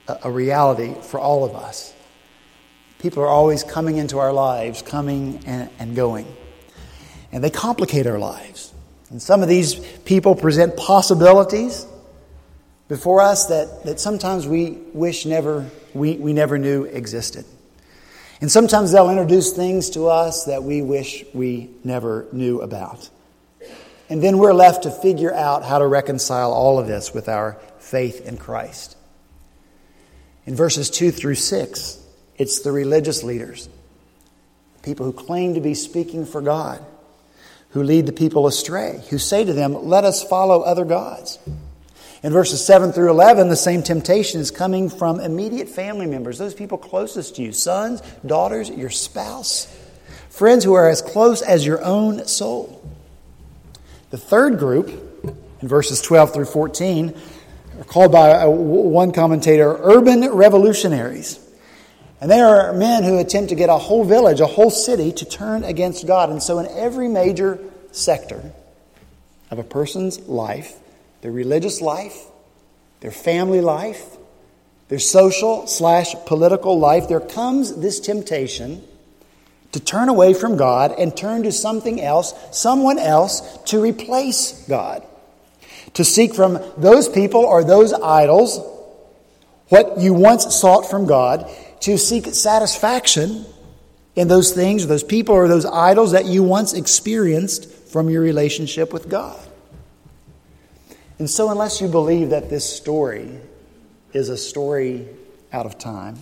a 0.08 0.30
reality 0.30 0.94
for 1.02 1.20
all 1.20 1.44
of 1.44 1.54
us. 1.54 1.92
People 3.06 3.22
are 3.22 3.28
always 3.28 3.62
coming 3.62 3.98
into 3.98 4.18
our 4.18 4.32
lives, 4.32 4.82
coming 4.82 5.40
and, 5.46 5.70
and 5.78 5.94
going. 5.94 6.26
And 7.30 7.44
they 7.44 7.50
complicate 7.50 8.04
our 8.08 8.18
lives. 8.18 8.74
And 9.10 9.22
some 9.22 9.44
of 9.44 9.48
these 9.48 9.76
people 10.04 10.34
present 10.34 10.76
possibilities 10.76 11.86
before 12.88 13.20
us 13.20 13.46
that, 13.46 13.84
that 13.84 14.00
sometimes 14.00 14.48
we 14.48 14.70
wish 14.92 15.24
never, 15.24 15.70
we, 15.94 16.16
we 16.16 16.32
never 16.32 16.58
knew 16.58 16.82
existed. 16.82 17.44
And 18.40 18.50
sometimes 18.50 18.90
they'll 18.90 19.08
introduce 19.08 19.52
things 19.52 19.90
to 19.90 20.08
us 20.08 20.46
that 20.46 20.64
we 20.64 20.82
wish 20.82 21.24
we 21.32 21.70
never 21.84 22.26
knew 22.32 22.60
about. 22.60 23.08
And 24.08 24.20
then 24.20 24.38
we're 24.38 24.52
left 24.52 24.82
to 24.82 24.90
figure 24.90 25.32
out 25.32 25.62
how 25.62 25.78
to 25.78 25.86
reconcile 25.86 26.52
all 26.52 26.80
of 26.80 26.88
this 26.88 27.14
with 27.14 27.28
our 27.28 27.56
faith 27.78 28.26
in 28.26 28.36
Christ. 28.36 28.96
In 30.44 30.56
verses 30.56 30.90
2 30.90 31.12
through 31.12 31.36
6, 31.36 32.02
it's 32.38 32.60
the 32.60 32.72
religious 32.72 33.22
leaders, 33.22 33.68
people 34.82 35.06
who 35.06 35.12
claim 35.12 35.54
to 35.54 35.60
be 35.60 35.74
speaking 35.74 36.26
for 36.26 36.40
God 36.40 36.84
who 37.76 37.82
lead 37.82 38.06
the 38.06 38.12
people 38.12 38.46
astray, 38.46 39.02
who 39.10 39.18
say 39.18 39.44
to 39.44 39.52
them, 39.52 39.74
Let 39.86 40.04
us 40.04 40.24
follow 40.24 40.62
other 40.62 40.86
gods. 40.86 41.38
In 42.22 42.32
verses 42.32 42.64
7 42.64 42.90
through 42.92 43.10
11, 43.10 43.50
the 43.50 43.56
same 43.56 43.82
temptation 43.82 44.40
is 44.40 44.50
coming 44.50 44.88
from 44.88 45.20
immediate 45.20 45.68
family 45.68 46.06
members, 46.06 46.38
those 46.38 46.54
people 46.54 46.78
closest 46.78 47.36
to 47.36 47.42
you 47.42 47.52
sons, 47.52 48.00
daughters, 48.24 48.70
your 48.70 48.88
spouse, 48.88 49.66
friends 50.30 50.64
who 50.64 50.72
are 50.72 50.88
as 50.88 51.02
close 51.02 51.42
as 51.42 51.66
your 51.66 51.84
own 51.84 52.26
soul. 52.26 52.82
The 54.08 54.16
third 54.16 54.58
group, 54.58 54.88
in 55.60 55.68
verses 55.68 56.00
12 56.00 56.32
through 56.32 56.46
14, 56.46 57.14
are 57.78 57.84
called 57.84 58.10
by 58.10 58.30
uh, 58.40 58.48
one 58.48 59.12
commentator 59.12 59.76
urban 59.82 60.26
revolutionaries. 60.30 61.45
And 62.20 62.30
there 62.30 62.46
are 62.46 62.72
men 62.72 63.02
who 63.02 63.18
attempt 63.18 63.50
to 63.50 63.54
get 63.54 63.68
a 63.68 63.76
whole 63.76 64.04
village, 64.04 64.40
a 64.40 64.46
whole 64.46 64.70
city 64.70 65.12
to 65.12 65.24
turn 65.24 65.64
against 65.64 66.06
God. 66.06 66.30
And 66.30 66.42
so, 66.42 66.58
in 66.58 66.66
every 66.66 67.08
major 67.08 67.58
sector 67.92 68.52
of 69.50 69.58
a 69.58 69.62
person's 69.62 70.20
life, 70.20 70.78
their 71.20 71.32
religious 71.32 71.80
life, 71.80 72.16
their 73.00 73.10
family 73.10 73.60
life, 73.60 74.16
their 74.88 74.98
social 74.98 75.66
slash 75.66 76.14
political 76.26 76.78
life, 76.78 77.08
there 77.08 77.20
comes 77.20 77.76
this 77.76 78.00
temptation 78.00 78.82
to 79.72 79.80
turn 79.80 80.08
away 80.08 80.32
from 80.32 80.56
God 80.56 80.94
and 80.98 81.14
turn 81.14 81.42
to 81.42 81.52
something 81.52 82.00
else, 82.00 82.32
someone 82.50 82.98
else 82.98 83.58
to 83.66 83.80
replace 83.80 84.64
God. 84.66 85.04
To 85.94 86.04
seek 86.04 86.34
from 86.34 86.58
those 86.78 87.08
people 87.08 87.40
or 87.40 87.62
those 87.62 87.92
idols 87.92 88.58
what 89.68 89.98
you 89.98 90.14
once 90.14 90.54
sought 90.54 90.88
from 90.88 91.06
God 91.06 91.50
to 91.80 91.98
seek 91.98 92.26
satisfaction 92.26 93.44
in 94.14 94.28
those 94.28 94.52
things, 94.52 94.84
or 94.84 94.88
those 94.88 95.04
people, 95.04 95.34
or 95.34 95.46
those 95.46 95.66
idols 95.66 96.12
that 96.12 96.24
you 96.24 96.42
once 96.42 96.72
experienced 96.72 97.70
from 97.70 98.08
your 98.08 98.22
relationship 98.22 98.92
with 98.92 99.08
God. 99.08 99.38
And 101.18 101.28
so, 101.28 101.50
unless 101.50 101.80
you 101.80 101.88
believe 101.88 102.30
that 102.30 102.50
this 102.50 102.68
story 102.68 103.30
is 104.12 104.28
a 104.28 104.36
story 104.36 105.06
out 105.52 105.66
of 105.66 105.78
time, 105.78 106.18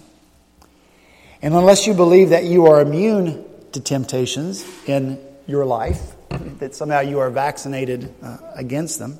and 1.40 1.54
unless 1.54 1.86
you 1.86 1.94
believe 1.94 2.30
that 2.30 2.44
you 2.44 2.66
are 2.66 2.80
immune 2.80 3.44
to 3.72 3.80
temptations 3.80 4.64
in 4.86 5.18
your 5.46 5.64
life, 5.64 6.14
that 6.58 6.74
somehow 6.74 7.00
you 7.00 7.18
are 7.18 7.30
vaccinated 7.30 8.12
uh, 8.22 8.38
against 8.54 8.98
them, 8.98 9.18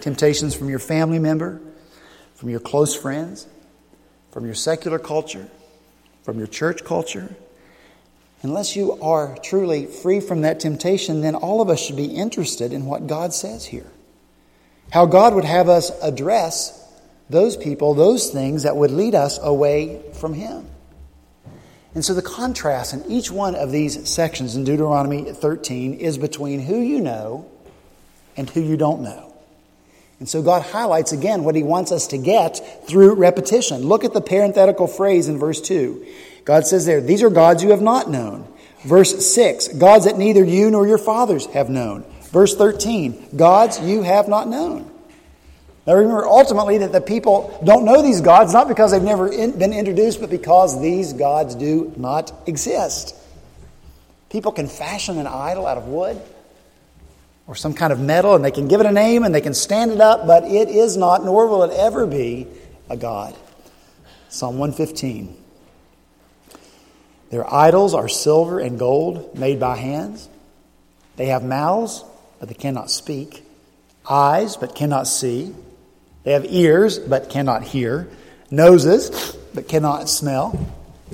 temptations 0.00 0.54
from 0.54 0.68
your 0.68 0.78
family 0.78 1.18
member, 1.18 1.60
from 2.34 2.50
your 2.50 2.60
close 2.60 2.94
friends, 2.94 3.46
from 4.34 4.44
your 4.44 4.54
secular 4.54 4.98
culture, 4.98 5.46
from 6.24 6.38
your 6.38 6.48
church 6.48 6.82
culture, 6.82 7.36
unless 8.42 8.74
you 8.74 9.00
are 9.00 9.38
truly 9.44 9.86
free 9.86 10.18
from 10.18 10.40
that 10.40 10.58
temptation, 10.58 11.20
then 11.20 11.36
all 11.36 11.60
of 11.60 11.70
us 11.70 11.80
should 11.80 11.96
be 11.96 12.06
interested 12.06 12.72
in 12.72 12.84
what 12.84 13.06
God 13.06 13.32
says 13.32 13.66
here. 13.66 13.86
How 14.90 15.06
God 15.06 15.36
would 15.36 15.44
have 15.44 15.68
us 15.68 15.92
address 16.02 16.84
those 17.30 17.56
people, 17.56 17.94
those 17.94 18.30
things 18.30 18.64
that 18.64 18.76
would 18.76 18.90
lead 18.90 19.14
us 19.14 19.38
away 19.40 20.02
from 20.14 20.34
Him. 20.34 20.66
And 21.94 22.04
so 22.04 22.12
the 22.12 22.20
contrast 22.20 22.92
in 22.92 23.04
each 23.08 23.30
one 23.30 23.54
of 23.54 23.70
these 23.70 24.10
sections 24.10 24.56
in 24.56 24.64
Deuteronomy 24.64 25.32
13 25.32 25.94
is 25.94 26.18
between 26.18 26.58
who 26.58 26.80
you 26.80 27.00
know 27.00 27.48
and 28.36 28.50
who 28.50 28.60
you 28.60 28.76
don't 28.76 29.02
know. 29.02 29.33
And 30.20 30.28
so 30.28 30.42
God 30.42 30.62
highlights 30.62 31.12
again 31.12 31.44
what 31.44 31.54
he 31.54 31.62
wants 31.62 31.92
us 31.92 32.06
to 32.08 32.18
get 32.18 32.86
through 32.86 33.14
repetition. 33.14 33.82
Look 33.82 34.04
at 34.04 34.14
the 34.14 34.20
parenthetical 34.20 34.86
phrase 34.86 35.28
in 35.28 35.38
verse 35.38 35.60
2. 35.60 36.06
God 36.44 36.66
says 36.66 36.86
there, 36.86 37.00
These 37.00 37.22
are 37.22 37.30
gods 37.30 37.62
you 37.62 37.70
have 37.70 37.82
not 37.82 38.08
known. 38.08 38.46
Verse 38.84 39.34
6, 39.34 39.68
gods 39.68 40.04
that 40.04 40.18
neither 40.18 40.44
you 40.44 40.70
nor 40.70 40.86
your 40.86 40.98
fathers 40.98 41.46
have 41.46 41.70
known. 41.70 42.04
Verse 42.24 42.54
13, 42.54 43.30
gods 43.34 43.80
you 43.80 44.02
have 44.02 44.28
not 44.28 44.46
known. 44.46 44.90
Now 45.86 45.94
remember 45.94 46.26
ultimately 46.26 46.78
that 46.78 46.92
the 46.92 47.00
people 47.00 47.60
don't 47.64 47.84
know 47.84 48.02
these 48.02 48.20
gods 48.20 48.52
not 48.52 48.68
because 48.68 48.92
they've 48.92 49.02
never 49.02 49.30
in, 49.32 49.58
been 49.58 49.72
introduced, 49.72 50.20
but 50.20 50.30
because 50.30 50.80
these 50.80 51.12
gods 51.14 51.54
do 51.54 51.92
not 51.96 52.32
exist. 52.46 53.14
People 54.28 54.52
can 54.52 54.66
fashion 54.66 55.18
an 55.18 55.26
idol 55.26 55.66
out 55.66 55.78
of 55.78 55.86
wood 55.86 56.20
or 57.46 57.54
some 57.54 57.74
kind 57.74 57.92
of 57.92 58.00
metal, 58.00 58.34
and 58.34 58.44
they 58.44 58.50
can 58.50 58.68
give 58.68 58.80
it 58.80 58.86
a 58.86 58.92
name 58.92 59.22
and 59.22 59.34
they 59.34 59.40
can 59.40 59.54
stand 59.54 59.92
it 59.92 60.00
up, 60.00 60.26
but 60.26 60.44
it 60.44 60.68
is 60.68 60.96
not, 60.96 61.24
nor 61.24 61.46
will 61.46 61.62
it 61.62 61.72
ever 61.72 62.06
be, 62.06 62.46
a 62.88 62.96
God. 62.96 63.36
Psalm 64.28 64.58
115. 64.58 65.36
Their 67.30 67.52
idols 67.52 67.94
are 67.94 68.08
silver 68.08 68.60
and 68.60 68.78
gold 68.78 69.38
made 69.38 69.60
by 69.60 69.76
hands. 69.76 70.28
They 71.16 71.26
have 71.26 71.44
mouths, 71.44 72.04
but 72.38 72.48
they 72.48 72.54
cannot 72.54 72.90
speak, 72.90 73.44
eyes, 74.08 74.56
but 74.56 74.74
cannot 74.74 75.06
see. 75.06 75.54
They 76.22 76.32
have 76.32 76.46
ears, 76.48 76.98
but 76.98 77.28
cannot 77.28 77.62
hear, 77.62 78.08
noses, 78.50 79.36
but 79.52 79.68
cannot 79.68 80.08
smell, 80.08 80.58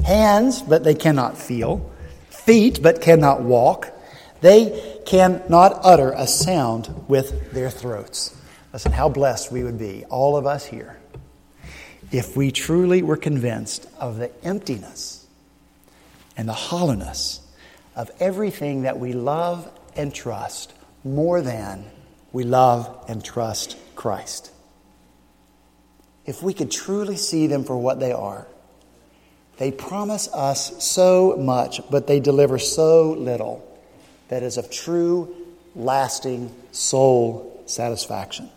hands, 0.04 0.62
but 0.62 0.84
they 0.84 0.94
cannot 0.94 1.36
feel, 1.36 1.90
feet, 2.30 2.80
but 2.82 3.00
cannot 3.00 3.42
walk 3.42 3.92
they 4.40 4.89
cannot 5.10 5.80
utter 5.82 6.12
a 6.12 6.24
sound 6.24 6.88
with 7.08 7.50
their 7.50 7.68
throats. 7.68 8.32
Listen, 8.72 8.92
how 8.92 9.08
blessed 9.08 9.50
we 9.50 9.64
would 9.64 9.76
be, 9.76 10.04
all 10.04 10.36
of 10.36 10.46
us 10.46 10.64
here, 10.64 11.00
if 12.12 12.36
we 12.36 12.52
truly 12.52 13.02
were 13.02 13.16
convinced 13.16 13.88
of 13.98 14.18
the 14.18 14.30
emptiness 14.44 15.26
and 16.36 16.48
the 16.48 16.52
hollowness 16.52 17.40
of 17.96 18.08
everything 18.20 18.82
that 18.82 19.00
we 19.00 19.12
love 19.12 19.68
and 19.96 20.14
trust 20.14 20.72
more 21.02 21.42
than 21.42 21.84
we 22.30 22.44
love 22.44 23.04
and 23.08 23.24
trust 23.24 23.76
Christ. 23.96 24.52
If 26.24 26.40
we 26.40 26.54
could 26.54 26.70
truly 26.70 27.16
see 27.16 27.48
them 27.48 27.64
for 27.64 27.76
what 27.76 27.98
they 27.98 28.12
are, 28.12 28.46
they 29.56 29.72
promise 29.72 30.28
us 30.32 30.84
so 30.84 31.34
much, 31.36 31.80
but 31.90 32.06
they 32.06 32.20
deliver 32.20 32.60
so 32.60 33.10
little 33.10 33.66
that 34.30 34.42
is 34.42 34.56
of 34.56 34.70
true, 34.70 35.34
lasting 35.74 36.54
soul 36.72 37.62
satisfaction. 37.66 38.48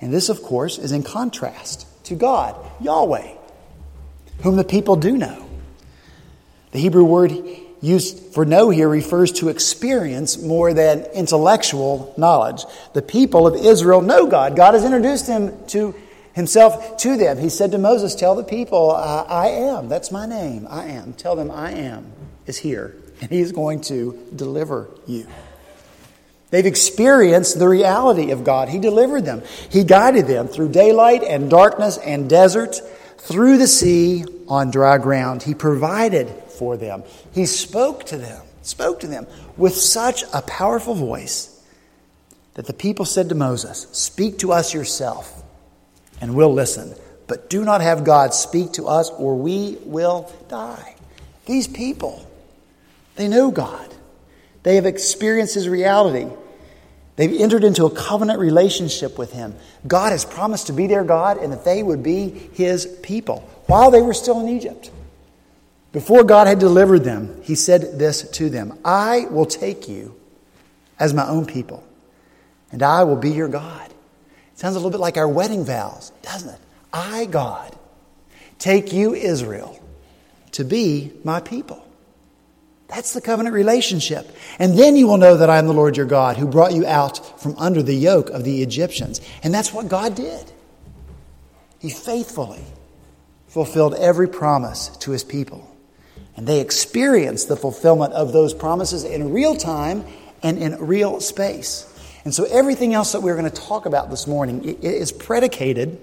And 0.00 0.12
this, 0.12 0.28
of 0.28 0.42
course, 0.42 0.78
is 0.78 0.92
in 0.92 1.02
contrast 1.02 1.86
to 2.04 2.14
God, 2.14 2.54
Yahweh, 2.80 3.34
whom 4.42 4.56
the 4.56 4.64
people 4.64 4.96
do 4.96 5.16
know. 5.16 5.48
The 6.72 6.78
Hebrew 6.78 7.04
word 7.04 7.32
used 7.80 8.32
for 8.32 8.44
know 8.44 8.70
here 8.70 8.88
refers 8.88 9.32
to 9.32 9.48
experience 9.48 10.40
more 10.40 10.72
than 10.72 11.00
intellectual 11.14 12.14
knowledge. 12.16 12.64
The 12.94 13.02
people 13.02 13.46
of 13.46 13.56
Israel 13.56 14.00
know 14.00 14.26
God. 14.26 14.54
God 14.56 14.74
has 14.74 14.84
introduced 14.84 15.26
him 15.26 15.52
to 15.68 15.94
himself 16.34 16.96
to 16.98 17.16
them. 17.16 17.38
He 17.38 17.48
said 17.48 17.72
to 17.72 17.78
Moses, 17.78 18.14
Tell 18.14 18.34
the 18.34 18.44
people, 18.44 18.92
uh, 18.92 19.24
I 19.28 19.48
am. 19.48 19.88
That's 19.88 20.10
my 20.10 20.26
name. 20.26 20.66
I 20.70 20.86
am. 20.86 21.12
Tell 21.14 21.36
them, 21.36 21.50
I 21.50 21.72
am 21.72 22.12
is 22.46 22.58
here, 22.58 22.96
and 23.22 23.30
he's 23.30 23.52
going 23.52 23.80
to 23.82 24.18
deliver 24.34 24.90
you. 25.06 25.26
They've 26.50 26.66
experienced 26.66 27.58
the 27.58 27.68
reality 27.68 28.32
of 28.32 28.44
God. 28.44 28.68
He 28.68 28.78
delivered 28.78 29.24
them. 29.24 29.42
He 29.70 29.84
guided 29.84 30.26
them 30.26 30.48
through 30.48 30.70
daylight 30.70 31.22
and 31.22 31.48
darkness 31.48 31.96
and 31.96 32.28
desert, 32.28 32.78
through 33.18 33.56
the 33.56 33.68
sea 33.68 34.24
on 34.48 34.70
dry 34.70 34.98
ground. 34.98 35.44
He 35.44 35.54
provided 35.54 36.28
for 36.58 36.76
them. 36.76 37.04
He 37.32 37.46
spoke 37.46 38.04
to 38.06 38.18
them, 38.18 38.42
spoke 38.62 39.00
to 39.00 39.06
them 39.06 39.26
with 39.56 39.74
such 39.74 40.24
a 40.34 40.42
powerful 40.42 40.94
voice 40.94 41.48
that 42.54 42.66
the 42.66 42.74
people 42.74 43.04
said 43.06 43.28
to 43.28 43.34
Moses, 43.34 43.86
Speak 43.92 44.40
to 44.40 44.52
us 44.52 44.74
yourself, 44.74 45.42
and 46.20 46.34
we'll 46.34 46.52
listen. 46.52 46.94
But 47.28 47.48
do 47.48 47.64
not 47.64 47.80
have 47.80 48.04
God 48.04 48.34
speak 48.34 48.72
to 48.72 48.88
us, 48.88 49.10
or 49.10 49.36
we 49.36 49.78
will 49.84 50.30
die. 50.48 50.96
These 51.46 51.68
people, 51.68 52.28
they 53.22 53.28
know 53.28 53.52
God. 53.52 53.94
They 54.64 54.74
have 54.74 54.84
experienced 54.84 55.54
His 55.54 55.68
reality. 55.68 56.26
They've 57.14 57.40
entered 57.40 57.62
into 57.62 57.84
a 57.84 57.90
covenant 57.90 58.40
relationship 58.40 59.16
with 59.16 59.32
Him. 59.32 59.54
God 59.86 60.10
has 60.10 60.24
promised 60.24 60.66
to 60.66 60.72
be 60.72 60.88
their 60.88 61.04
God 61.04 61.36
and 61.36 61.52
that 61.52 61.64
they 61.64 61.84
would 61.84 62.02
be 62.02 62.30
His 62.54 62.86
people 63.00 63.48
while 63.66 63.92
they 63.92 64.02
were 64.02 64.12
still 64.12 64.40
in 64.40 64.48
Egypt. 64.48 64.90
Before 65.92 66.24
God 66.24 66.48
had 66.48 66.58
delivered 66.58 67.04
them, 67.04 67.40
He 67.44 67.54
said 67.54 67.96
this 68.00 68.28
to 68.30 68.50
them 68.50 68.76
I 68.84 69.26
will 69.30 69.46
take 69.46 69.88
you 69.88 70.18
as 70.98 71.14
my 71.14 71.28
own 71.28 71.46
people, 71.46 71.84
and 72.72 72.82
I 72.82 73.04
will 73.04 73.16
be 73.16 73.30
your 73.30 73.48
God. 73.48 73.86
It 73.86 74.58
sounds 74.58 74.74
a 74.74 74.78
little 74.78 74.90
bit 74.90 75.00
like 75.00 75.16
our 75.16 75.28
wedding 75.28 75.64
vows, 75.64 76.10
doesn't 76.22 76.52
it? 76.52 76.60
I, 76.92 77.26
God, 77.26 77.76
take 78.58 78.92
you, 78.92 79.14
Israel, 79.14 79.80
to 80.52 80.64
be 80.64 81.12
my 81.22 81.38
people. 81.38 81.81
That's 82.94 83.14
the 83.14 83.22
covenant 83.22 83.54
relationship. 83.54 84.36
And 84.58 84.78
then 84.78 84.96
you 84.96 85.06
will 85.06 85.16
know 85.16 85.38
that 85.38 85.48
I 85.48 85.56
am 85.56 85.66
the 85.66 85.72
Lord 85.72 85.96
your 85.96 86.04
God 86.04 86.36
who 86.36 86.46
brought 86.46 86.74
you 86.74 86.86
out 86.86 87.40
from 87.40 87.56
under 87.56 87.82
the 87.82 87.94
yoke 87.94 88.28
of 88.28 88.44
the 88.44 88.62
Egyptians. 88.62 89.22
And 89.42 89.54
that's 89.54 89.72
what 89.72 89.88
God 89.88 90.14
did. 90.14 90.52
He 91.78 91.88
faithfully 91.88 92.62
fulfilled 93.48 93.94
every 93.94 94.28
promise 94.28 94.88
to 94.98 95.10
his 95.10 95.24
people. 95.24 95.74
And 96.36 96.46
they 96.46 96.60
experienced 96.60 97.48
the 97.48 97.56
fulfillment 97.56 98.12
of 98.12 98.34
those 98.34 98.52
promises 98.52 99.04
in 99.04 99.32
real 99.32 99.56
time 99.56 100.04
and 100.42 100.58
in 100.58 100.76
real 100.76 101.18
space. 101.20 101.88
And 102.26 102.34
so 102.34 102.44
everything 102.44 102.92
else 102.92 103.12
that 103.12 103.20
we're 103.22 103.38
going 103.38 103.50
to 103.50 103.62
talk 103.62 103.86
about 103.86 104.10
this 104.10 104.26
morning 104.26 104.64
is 104.82 105.12
predicated 105.12 105.98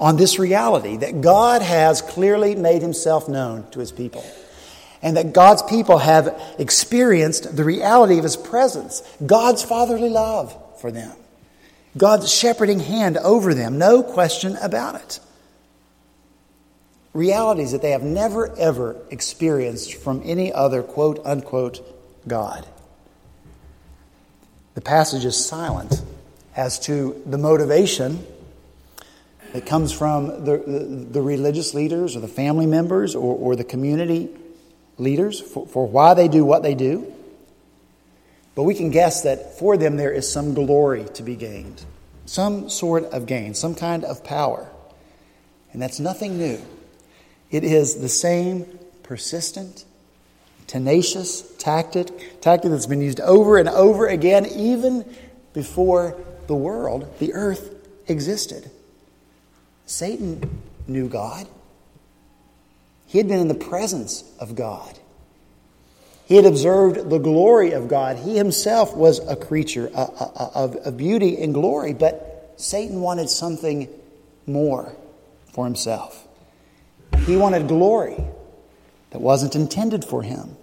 on 0.00 0.16
this 0.16 0.38
reality 0.38 0.96
that 0.96 1.20
God 1.20 1.60
has 1.60 2.00
clearly 2.00 2.54
made 2.54 2.80
himself 2.80 3.28
known 3.28 3.70
to 3.72 3.80
his 3.80 3.92
people 3.92 4.24
and 5.04 5.18
that 5.18 5.34
God's 5.34 5.62
people 5.62 5.98
have 5.98 6.40
experienced 6.58 7.54
the 7.54 7.62
reality 7.62 8.16
of 8.16 8.24
His 8.24 8.38
presence, 8.38 9.02
God's 9.24 9.62
fatherly 9.62 10.08
love 10.08 10.56
for 10.80 10.90
them, 10.90 11.14
God's 11.96 12.32
shepherding 12.32 12.80
hand 12.80 13.18
over 13.18 13.52
them, 13.52 13.78
no 13.78 14.02
question 14.02 14.56
about 14.56 14.94
it. 14.96 15.20
Realities 17.12 17.72
that 17.72 17.82
they 17.82 17.90
have 17.90 18.02
never 18.02 18.56
ever 18.58 18.96
experienced 19.10 19.94
from 19.94 20.22
any 20.24 20.50
other 20.52 20.82
quote 20.82 21.20
unquote 21.24 21.86
God. 22.26 22.66
The 24.74 24.80
passage 24.80 25.26
is 25.26 25.36
silent 25.36 26.02
as 26.56 26.80
to 26.80 27.22
the 27.26 27.38
motivation 27.38 28.26
that 29.52 29.66
comes 29.66 29.92
from 29.92 30.44
the, 30.44 30.56
the, 30.66 30.78
the, 31.12 31.22
religious 31.22 31.74
leaders 31.74 32.16
or 32.16 32.20
the 32.20 32.26
family 32.26 32.66
members 32.66 33.14
or, 33.14 33.36
or 33.36 33.54
the 33.54 33.62
community 33.62 34.28
leaders 34.98 35.40
for, 35.40 35.66
for 35.66 35.86
why 35.86 36.14
they 36.14 36.28
do 36.28 36.44
what 36.44 36.62
they 36.62 36.74
do. 36.74 37.12
But 38.54 38.62
we 38.62 38.74
can 38.74 38.90
guess 38.90 39.22
that 39.22 39.58
for 39.58 39.76
them 39.76 39.96
there 39.96 40.12
is 40.12 40.30
some 40.30 40.54
glory 40.54 41.04
to 41.14 41.22
be 41.22 41.34
gained, 41.34 41.84
some 42.26 42.70
sort 42.70 43.04
of 43.06 43.26
gain, 43.26 43.54
some 43.54 43.74
kind 43.74 44.04
of 44.04 44.22
power. 44.22 44.70
And 45.72 45.82
that's 45.82 45.98
nothing 45.98 46.38
new. 46.38 46.60
It 47.50 47.64
is 47.64 47.96
the 47.96 48.08
same 48.08 48.66
persistent, 49.02 49.84
tenacious 50.66 51.42
tactic, 51.56 52.40
tactic 52.40 52.70
that's 52.70 52.86
been 52.86 53.00
used 53.00 53.20
over 53.20 53.58
and 53.58 53.68
over 53.68 54.06
again, 54.06 54.46
even 54.46 55.04
before 55.52 56.16
the 56.46 56.54
world, 56.54 57.12
the 57.18 57.34
earth, 57.34 57.74
existed. 58.06 58.70
Satan 59.86 60.62
knew 60.86 61.08
God. 61.08 61.48
He 63.14 63.18
had 63.18 63.28
been 63.28 63.38
in 63.38 63.46
the 63.46 63.54
presence 63.54 64.24
of 64.40 64.56
God. 64.56 64.98
He 66.26 66.34
had 66.34 66.46
observed 66.46 67.10
the 67.10 67.20
glory 67.20 67.70
of 67.70 67.86
God. 67.86 68.16
He 68.16 68.36
himself 68.36 68.96
was 68.96 69.20
a 69.20 69.36
creature 69.36 69.86
of 69.94 70.96
beauty 70.96 71.40
and 71.40 71.54
glory, 71.54 71.92
but 71.94 72.54
Satan 72.56 73.00
wanted 73.02 73.30
something 73.30 73.88
more 74.48 74.96
for 75.52 75.64
himself. 75.64 76.26
He 77.20 77.36
wanted 77.36 77.68
glory 77.68 78.16
that 79.10 79.20
wasn't 79.20 79.54
intended 79.54 80.04
for 80.04 80.24
him. 80.24 80.56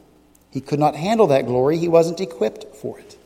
He 0.50 0.60
could 0.60 0.78
not 0.78 0.98
handle 0.98 1.28
that 1.28 1.46
glory, 1.46 1.78
he 1.78 1.88
wasn't 1.88 2.20
equipped 2.20 2.76
for 2.76 3.00
it. 3.00 3.18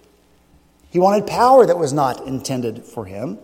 He 0.92 1.00
wanted 1.00 1.26
power 1.26 1.66
that 1.66 1.80
was 1.80 1.94
not 1.94 2.28
intended 2.28 2.86
for 2.86 3.06
him, 3.06 3.40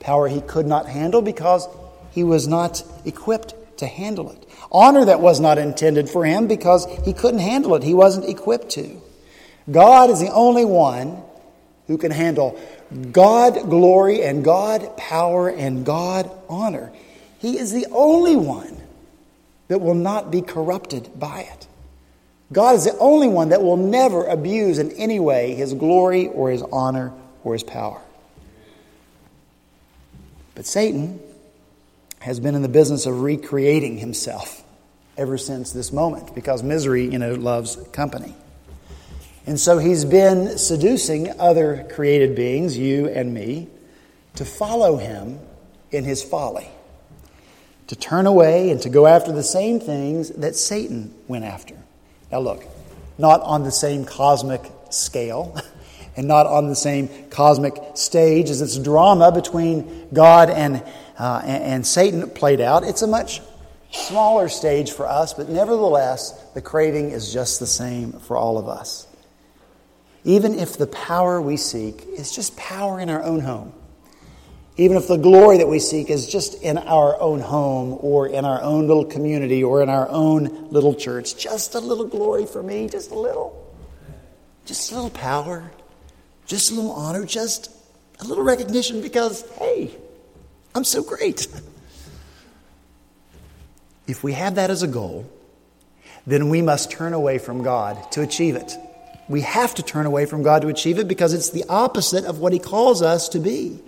power 0.00 0.26
he 0.26 0.40
could 0.40 0.66
not 0.66 0.88
handle 0.88 1.22
because 1.22 1.68
he 2.10 2.24
was 2.24 2.48
not 2.48 2.82
equipped 3.04 3.54
to 3.82 3.86
handle 3.86 4.30
it. 4.30 4.48
Honor 4.70 5.04
that 5.04 5.20
was 5.20 5.38
not 5.38 5.58
intended 5.58 6.08
for 6.08 6.24
him 6.24 6.46
because 6.46 6.86
he 7.04 7.12
couldn't 7.12 7.40
handle 7.40 7.74
it, 7.74 7.82
he 7.82 7.94
wasn't 7.94 8.28
equipped 8.28 8.70
to. 8.70 9.00
God 9.70 10.10
is 10.10 10.20
the 10.20 10.32
only 10.32 10.64
one 10.64 11.22
who 11.86 11.98
can 11.98 12.10
handle 12.10 12.58
God 13.10 13.68
glory 13.68 14.22
and 14.22 14.44
God 14.44 14.96
power 14.96 15.48
and 15.48 15.84
God 15.84 16.30
honor. 16.48 16.92
He 17.38 17.58
is 17.58 17.72
the 17.72 17.86
only 17.90 18.36
one 18.36 18.78
that 19.68 19.80
will 19.80 19.94
not 19.94 20.30
be 20.30 20.42
corrupted 20.42 21.10
by 21.18 21.40
it. 21.40 21.66
God 22.52 22.76
is 22.76 22.84
the 22.84 22.96
only 22.98 23.28
one 23.28 23.48
that 23.48 23.62
will 23.62 23.76
never 23.76 24.26
abuse 24.26 24.78
in 24.78 24.90
any 24.92 25.18
way 25.18 25.54
his 25.54 25.74
glory 25.74 26.28
or 26.28 26.50
his 26.50 26.62
honor 26.70 27.12
or 27.44 27.54
his 27.54 27.62
power. 27.62 28.00
But 30.54 30.66
Satan 30.66 31.18
has 32.22 32.38
been 32.38 32.54
in 32.54 32.62
the 32.62 32.68
business 32.68 33.04
of 33.04 33.20
recreating 33.20 33.98
himself 33.98 34.62
ever 35.16 35.36
since 35.36 35.72
this 35.72 35.92
moment 35.92 36.34
because 36.34 36.62
misery, 36.62 37.04
you 37.04 37.18
know, 37.18 37.34
loves 37.34 37.76
company. 37.92 38.34
And 39.44 39.58
so 39.58 39.78
he's 39.78 40.04
been 40.04 40.56
seducing 40.56 41.38
other 41.40 41.86
created 41.92 42.36
beings, 42.36 42.78
you 42.78 43.08
and 43.08 43.34
me, 43.34 43.68
to 44.36 44.44
follow 44.44 44.98
him 44.98 45.40
in 45.90 46.04
his 46.04 46.22
folly, 46.22 46.68
to 47.88 47.96
turn 47.96 48.26
away 48.26 48.70
and 48.70 48.80
to 48.82 48.88
go 48.88 49.08
after 49.08 49.32
the 49.32 49.42
same 49.42 49.80
things 49.80 50.30
that 50.30 50.54
Satan 50.54 51.12
went 51.26 51.44
after. 51.44 51.74
Now, 52.30 52.38
look, 52.38 52.64
not 53.18 53.40
on 53.40 53.64
the 53.64 53.72
same 53.72 54.04
cosmic 54.04 54.62
scale. 54.90 55.56
And 56.14 56.28
not 56.28 56.46
on 56.46 56.68
the 56.68 56.76
same 56.76 57.08
cosmic 57.30 57.74
stage 57.94 58.50
as 58.50 58.60
this 58.60 58.76
drama 58.76 59.32
between 59.32 60.08
God 60.12 60.50
and 60.50 60.84
uh, 61.22 61.40
and, 61.44 61.62
and 61.62 61.86
Satan 61.86 62.28
played 62.30 62.60
out. 62.60 62.82
It's 62.82 63.02
a 63.02 63.06
much 63.06 63.40
smaller 63.92 64.48
stage 64.48 64.90
for 64.90 65.06
us, 65.06 65.32
but 65.32 65.48
nevertheless, 65.48 66.32
the 66.54 66.60
craving 66.60 67.10
is 67.10 67.32
just 67.32 67.60
the 67.60 67.66
same 67.66 68.14
for 68.14 68.36
all 68.36 68.58
of 68.58 68.66
us. 68.66 69.06
Even 70.24 70.58
if 70.58 70.76
the 70.76 70.88
power 70.88 71.40
we 71.40 71.56
seek 71.56 72.04
is 72.08 72.34
just 72.34 72.56
power 72.56 72.98
in 72.98 73.08
our 73.08 73.22
own 73.22 73.38
home, 73.38 73.72
even 74.76 74.96
if 74.96 75.06
the 75.06 75.16
glory 75.16 75.58
that 75.58 75.68
we 75.68 75.78
seek 75.78 76.10
is 76.10 76.26
just 76.26 76.60
in 76.60 76.76
our 76.76 77.20
own 77.20 77.38
home 77.38 77.98
or 78.00 78.26
in 78.26 78.44
our 78.44 78.60
own 78.60 78.88
little 78.88 79.04
community 79.04 79.62
or 79.62 79.80
in 79.80 79.88
our 79.88 80.08
own 80.08 80.70
little 80.70 80.92
church, 80.92 81.36
just 81.36 81.76
a 81.76 81.78
little 81.78 82.08
glory 82.08 82.46
for 82.46 82.64
me, 82.64 82.88
just 82.88 83.12
a 83.12 83.18
little, 83.18 83.72
just 84.66 84.90
a 84.90 84.96
little 84.96 85.10
power, 85.10 85.70
just 86.46 86.72
a 86.72 86.74
little 86.74 86.90
honor, 86.90 87.24
just 87.24 87.70
a 88.18 88.24
little 88.24 88.42
recognition 88.42 89.00
because, 89.00 89.48
hey, 89.58 89.96
I'm 90.74 90.84
so 90.84 91.02
great. 91.02 91.48
If 94.06 94.24
we 94.24 94.32
have 94.32 94.56
that 94.56 94.70
as 94.70 94.82
a 94.82 94.88
goal, 94.88 95.30
then 96.26 96.48
we 96.48 96.62
must 96.62 96.90
turn 96.90 97.12
away 97.12 97.38
from 97.38 97.62
God 97.62 98.10
to 98.12 98.22
achieve 98.22 98.56
it. 98.56 98.76
We 99.28 99.42
have 99.42 99.74
to 99.76 99.82
turn 99.82 100.06
away 100.06 100.26
from 100.26 100.42
God 100.42 100.62
to 100.62 100.68
achieve 100.68 100.98
it 100.98 101.08
because 101.08 101.32
it's 101.32 101.50
the 101.50 101.64
opposite 101.68 102.24
of 102.24 102.38
what 102.38 102.52
He 102.52 102.58
calls 102.58 103.02
us 103.02 103.28
to 103.30 103.38
be. 103.38 103.80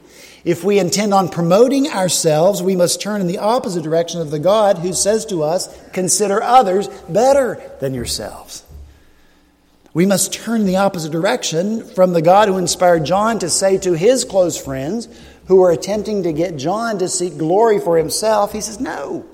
If 0.44 0.62
we 0.62 0.78
intend 0.78 1.14
on 1.14 1.28
promoting 1.28 1.88
ourselves, 1.88 2.62
we 2.62 2.76
must 2.76 3.00
turn 3.00 3.20
in 3.20 3.26
the 3.26 3.38
opposite 3.38 3.82
direction 3.82 4.20
of 4.20 4.30
the 4.30 4.38
God 4.38 4.78
who 4.78 4.92
says 4.92 5.24
to 5.26 5.42
us, 5.42 5.68
Consider 5.92 6.42
others 6.42 6.88
better 7.08 7.60
than 7.80 7.94
yourselves. 7.94 8.62
We 9.94 10.06
must 10.06 10.32
turn 10.32 10.66
the 10.66 10.76
opposite 10.76 11.12
direction 11.12 11.84
from 11.84 12.12
the 12.12 12.20
God 12.20 12.48
who 12.48 12.58
inspired 12.58 13.04
John 13.04 13.38
to 13.38 13.48
say 13.48 13.78
to 13.78 13.92
his 13.92 14.24
close 14.24 14.60
friends 14.60 15.08
who 15.46 15.62
are 15.62 15.70
attempting 15.70 16.22
to 16.22 16.32
get 16.32 16.56
John 16.56 16.98
to 16.98 17.08
seek 17.08 17.36
glory 17.36 17.78
for 17.78 17.98
himself, 17.98 18.52
he 18.52 18.60
says, 18.60 18.80
No. 18.80 19.26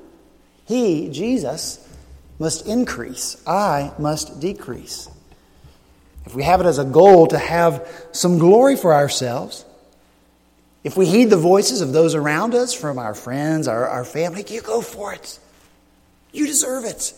He, 0.66 1.08
Jesus, 1.08 1.86
must 2.38 2.66
increase. 2.66 3.36
I 3.46 3.92
must 3.98 4.40
decrease. 4.40 5.08
If 6.26 6.34
we 6.34 6.42
have 6.44 6.60
it 6.60 6.66
as 6.66 6.78
a 6.78 6.84
goal 6.84 7.26
to 7.28 7.38
have 7.38 8.08
some 8.12 8.38
glory 8.38 8.76
for 8.76 8.94
ourselves, 8.94 9.64
if 10.82 10.96
we 10.96 11.06
heed 11.06 11.30
the 11.30 11.36
voices 11.36 11.80
of 11.80 11.92
those 11.92 12.14
around 12.14 12.54
us, 12.54 12.72
from 12.72 12.98
our 12.98 13.14
friends, 13.14 13.68
our, 13.68 13.86
our 13.86 14.04
family, 14.04 14.44
you 14.48 14.62
go 14.62 14.80
for 14.80 15.12
it. 15.12 15.38
You 16.32 16.46
deserve 16.46 16.84
it. 16.84 17.12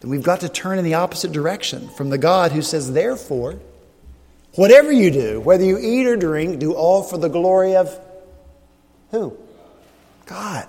Then 0.00 0.10
we've 0.10 0.22
got 0.22 0.40
to 0.40 0.48
turn 0.48 0.78
in 0.78 0.84
the 0.84 0.94
opposite 0.94 1.32
direction 1.32 1.88
from 1.88 2.10
the 2.10 2.18
God 2.18 2.52
who 2.52 2.62
says, 2.62 2.92
Therefore, 2.92 3.58
whatever 4.56 4.92
you 4.92 5.10
do, 5.10 5.40
whether 5.40 5.64
you 5.64 5.78
eat 5.78 6.06
or 6.06 6.16
drink, 6.16 6.58
do 6.58 6.74
all 6.74 7.02
for 7.02 7.18
the 7.18 7.28
glory 7.28 7.76
of 7.76 7.98
who? 9.10 9.36
God. 10.26 10.68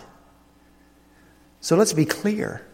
So 1.62 1.76
let's 1.76 1.94
be 1.94 2.06
clear 2.06 2.66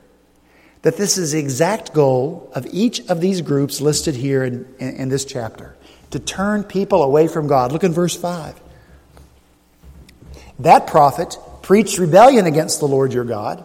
that 0.81 0.97
this 0.97 1.17
is 1.17 1.31
the 1.31 1.39
exact 1.39 1.93
goal 1.93 2.51
of 2.53 2.67
each 2.71 2.99
of 3.09 3.21
these 3.21 3.41
groups 3.41 3.81
listed 3.81 4.15
here 4.15 4.43
in, 4.43 4.73
in, 4.79 4.95
in 4.95 5.09
this 5.09 5.25
chapter 5.25 5.75
to 6.09 6.19
turn 6.19 6.63
people 6.63 7.03
away 7.03 7.27
from 7.27 7.47
God. 7.47 7.71
Look 7.71 7.83
in 7.83 7.93
verse 7.93 8.15
5. 8.15 8.59
That 10.59 10.87
prophet 10.87 11.37
preached 11.61 11.97
rebellion 11.97 12.45
against 12.45 12.79
the 12.79 12.87
Lord 12.87 13.13
your 13.13 13.23
God. 13.23 13.63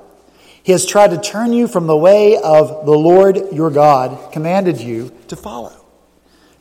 He 0.62 0.72
has 0.72 0.84
tried 0.84 1.10
to 1.10 1.20
turn 1.20 1.52
you 1.52 1.68
from 1.68 1.86
the 1.86 1.96
way 1.96 2.36
of 2.36 2.86
the 2.86 2.96
Lord 2.96 3.52
your 3.52 3.70
God 3.70 4.32
commanded 4.32 4.80
you 4.80 5.12
to 5.28 5.36
follow. 5.36 5.85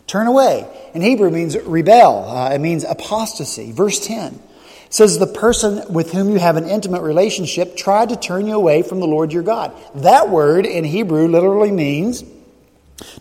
Turn 0.07 0.27
away. 0.27 0.67
In 0.93 1.01
Hebrew 1.01 1.31
means 1.31 1.57
rebel. 1.57 2.29
Uh, 2.29 2.51
it 2.51 2.59
means 2.59 2.83
apostasy. 2.83 3.71
Verse 3.71 4.05
10 4.05 4.41
says 4.89 5.17
the 5.17 5.27
person 5.27 5.91
with 5.91 6.11
whom 6.13 6.29
you 6.29 6.39
have 6.39 6.55
an 6.55 6.67
intimate 6.67 7.01
relationship 7.01 7.75
tried 7.75 8.09
to 8.09 8.15
turn 8.15 8.47
you 8.47 8.53
away 8.53 8.81
from 8.81 8.99
the 8.99 9.07
Lord 9.07 9.33
your 9.33 9.43
God. 9.43 9.73
That 9.95 10.29
word 10.29 10.65
in 10.65 10.83
Hebrew 10.83 11.27
literally 11.27 11.71
means 11.71 12.23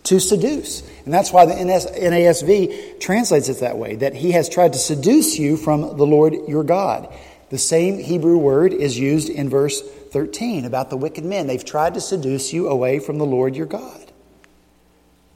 to 0.04 0.20
seduce. 0.20 0.82
And 1.04 1.12
that's 1.12 1.32
why 1.32 1.46
the 1.46 1.54
NASB 1.54 3.00
translates 3.00 3.48
it 3.48 3.60
that 3.60 3.76
way, 3.76 3.96
that 3.96 4.14
he 4.14 4.32
has 4.32 4.48
tried 4.48 4.74
to 4.74 4.78
seduce 4.78 5.38
you 5.38 5.56
from 5.56 5.96
the 5.96 6.06
Lord 6.06 6.34
your 6.46 6.64
God. 6.64 7.12
The 7.50 7.58
same 7.58 7.98
Hebrew 7.98 8.36
word 8.38 8.72
is 8.72 8.98
used 8.98 9.28
in 9.28 9.48
verse 9.48 9.80
13 9.80 10.64
about 10.64 10.90
the 10.90 10.96
wicked 10.96 11.24
men. 11.24 11.46
They've 11.46 11.64
tried 11.64 11.94
to 11.94 12.00
seduce 12.00 12.52
you 12.52 12.68
away 12.68 13.00
from 13.00 13.18
the 13.18 13.26
Lord 13.26 13.56
your 13.56 13.66
God. 13.66 14.03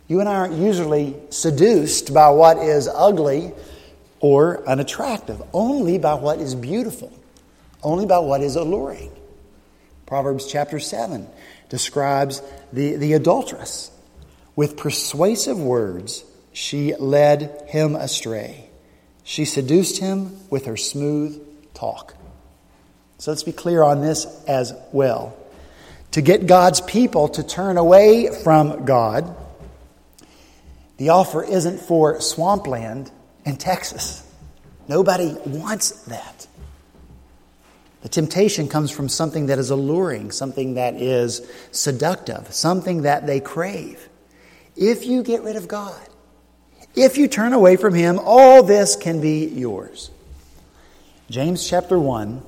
You 0.08 0.20
and 0.20 0.28
I 0.28 0.34
aren't 0.34 0.54
usually 0.54 1.14
seduced 1.30 2.12
by 2.12 2.30
what 2.30 2.58
is 2.58 2.88
ugly 2.88 3.52
or 4.20 4.66
unattractive, 4.66 5.40
only 5.52 5.98
by 5.98 6.14
what 6.14 6.40
is 6.40 6.54
beautiful, 6.54 7.12
only 7.82 8.06
by 8.06 8.18
what 8.18 8.40
is 8.40 8.56
alluring. 8.56 9.12
Proverbs 10.06 10.50
chapter 10.50 10.80
7 10.80 11.28
describes 11.68 12.42
the, 12.72 12.96
the 12.96 13.12
adulteress 13.12 13.90
with 14.58 14.76
persuasive 14.76 15.56
words, 15.56 16.24
she 16.52 16.96
led 16.96 17.62
him 17.68 17.94
astray. 17.94 18.68
She 19.22 19.44
seduced 19.44 19.98
him 19.98 20.36
with 20.50 20.66
her 20.66 20.76
smooth 20.76 21.40
talk. 21.74 22.14
So 23.18 23.30
let's 23.30 23.44
be 23.44 23.52
clear 23.52 23.84
on 23.84 24.00
this 24.00 24.26
as 24.48 24.74
well. 24.90 25.36
To 26.12 26.22
get 26.22 26.48
God's 26.48 26.80
people 26.80 27.28
to 27.28 27.44
turn 27.44 27.76
away 27.76 28.30
from 28.42 28.84
God, 28.84 29.36
the 30.98 31.08
offer 31.08 31.42
isn't 31.42 31.78
for 31.78 32.20
swampland 32.20 33.10
in 33.44 33.56
Texas. 33.56 34.24
Nobody 34.88 35.34
wants 35.46 36.02
that. 36.04 36.46
The 38.02 38.08
temptation 38.08 38.68
comes 38.68 38.90
from 38.90 39.08
something 39.08 39.46
that 39.46 39.58
is 39.58 39.70
alluring, 39.70 40.30
something 40.30 40.74
that 40.74 40.94
is 40.94 41.48
seductive, 41.72 42.52
something 42.52 43.02
that 43.02 43.26
they 43.26 43.40
crave. 43.40 44.08
If 44.76 45.06
you 45.06 45.22
get 45.22 45.42
rid 45.42 45.56
of 45.56 45.66
God, 45.66 46.00
if 46.94 47.18
you 47.18 47.28
turn 47.28 47.52
away 47.52 47.76
from 47.76 47.94
Him, 47.94 48.20
all 48.22 48.62
this 48.62 48.96
can 48.96 49.20
be 49.20 49.46
yours. 49.46 50.10
James 51.30 51.68
chapter 51.68 51.98
1, 51.98 52.42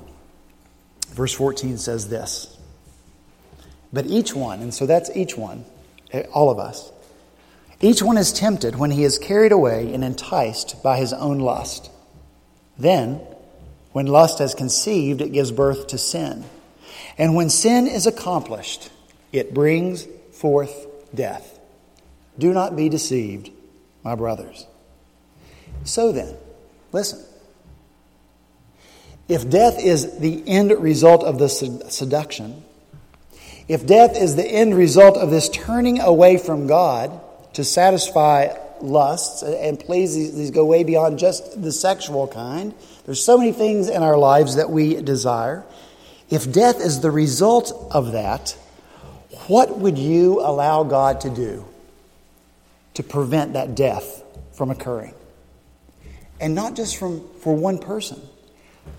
verse 1.09 1.33
14 1.33 1.77
says 1.77 2.09
this. 2.09 2.57
But 3.93 4.05
each 4.07 4.33
one, 4.33 4.61
and 4.61 4.73
so 4.73 4.85
that's 4.85 5.09
each 5.15 5.37
one, 5.37 5.65
eh, 6.11 6.23
all 6.33 6.49
of 6.49 6.59
us, 6.59 6.91
each 7.81 8.01
one 8.01 8.17
is 8.17 8.31
tempted 8.31 8.75
when 8.75 8.91
he 8.91 9.03
is 9.03 9.17
carried 9.17 9.51
away 9.51 9.93
and 9.93 10.03
enticed 10.03 10.81
by 10.83 10.97
his 10.97 11.13
own 11.13 11.39
lust. 11.39 11.89
Then, 12.77 13.21
when 13.91 14.05
lust 14.05 14.39
has 14.39 14.53
conceived, 14.53 15.21
it 15.21 15.33
gives 15.33 15.51
birth 15.51 15.87
to 15.87 15.97
sin. 15.97 16.45
And 17.17 17.35
when 17.35 17.49
sin 17.49 17.87
is 17.87 18.07
accomplished, 18.07 18.89
it 19.31 19.53
brings 19.53 20.07
forth 20.31 20.87
death. 21.13 21.59
Do 22.37 22.53
not 22.53 22.75
be 22.75 22.89
deceived, 22.89 23.51
my 24.03 24.15
brothers. 24.15 24.65
So 25.83 26.11
then, 26.11 26.35
listen. 26.91 27.23
If 29.27 29.49
death 29.49 29.79
is 29.79 30.19
the 30.19 30.43
end 30.47 30.71
result 30.71 31.23
of 31.23 31.39
the 31.39 31.47
seduction, 31.47 32.63
if 33.67 33.85
death 33.85 34.17
is 34.17 34.35
the 34.35 34.45
end 34.45 34.75
result 34.75 35.17
of 35.17 35.29
this 35.29 35.47
turning 35.49 35.99
away 35.99 36.37
from 36.37 36.67
God 36.67 37.19
to 37.53 37.63
satisfy 37.63 38.55
lusts, 38.81 39.43
and 39.43 39.79
please, 39.79 40.13
these 40.13 40.51
go 40.51 40.65
way 40.65 40.83
beyond 40.83 41.19
just 41.19 41.61
the 41.61 41.71
sexual 41.71 42.27
kind. 42.27 42.73
There's 43.05 43.23
so 43.23 43.37
many 43.37 43.51
things 43.51 43.89
in 43.89 44.03
our 44.03 44.17
lives 44.17 44.55
that 44.55 44.69
we 44.69 44.95
desire. 45.01 45.63
If 46.29 46.51
death 46.51 46.79
is 46.79 47.01
the 47.01 47.11
result 47.11 47.89
of 47.91 48.13
that, 48.13 48.57
what 49.47 49.79
would 49.79 49.97
you 49.97 50.39
allow 50.41 50.83
God 50.83 51.21
to 51.21 51.29
do? 51.29 51.65
to 52.95 53.03
prevent 53.03 53.53
that 53.53 53.75
death 53.75 54.23
from 54.53 54.69
occurring. 54.69 55.13
And 56.39 56.55
not 56.55 56.75
just 56.75 56.97
from, 56.97 57.27
for 57.39 57.55
one 57.55 57.77
person, 57.77 58.21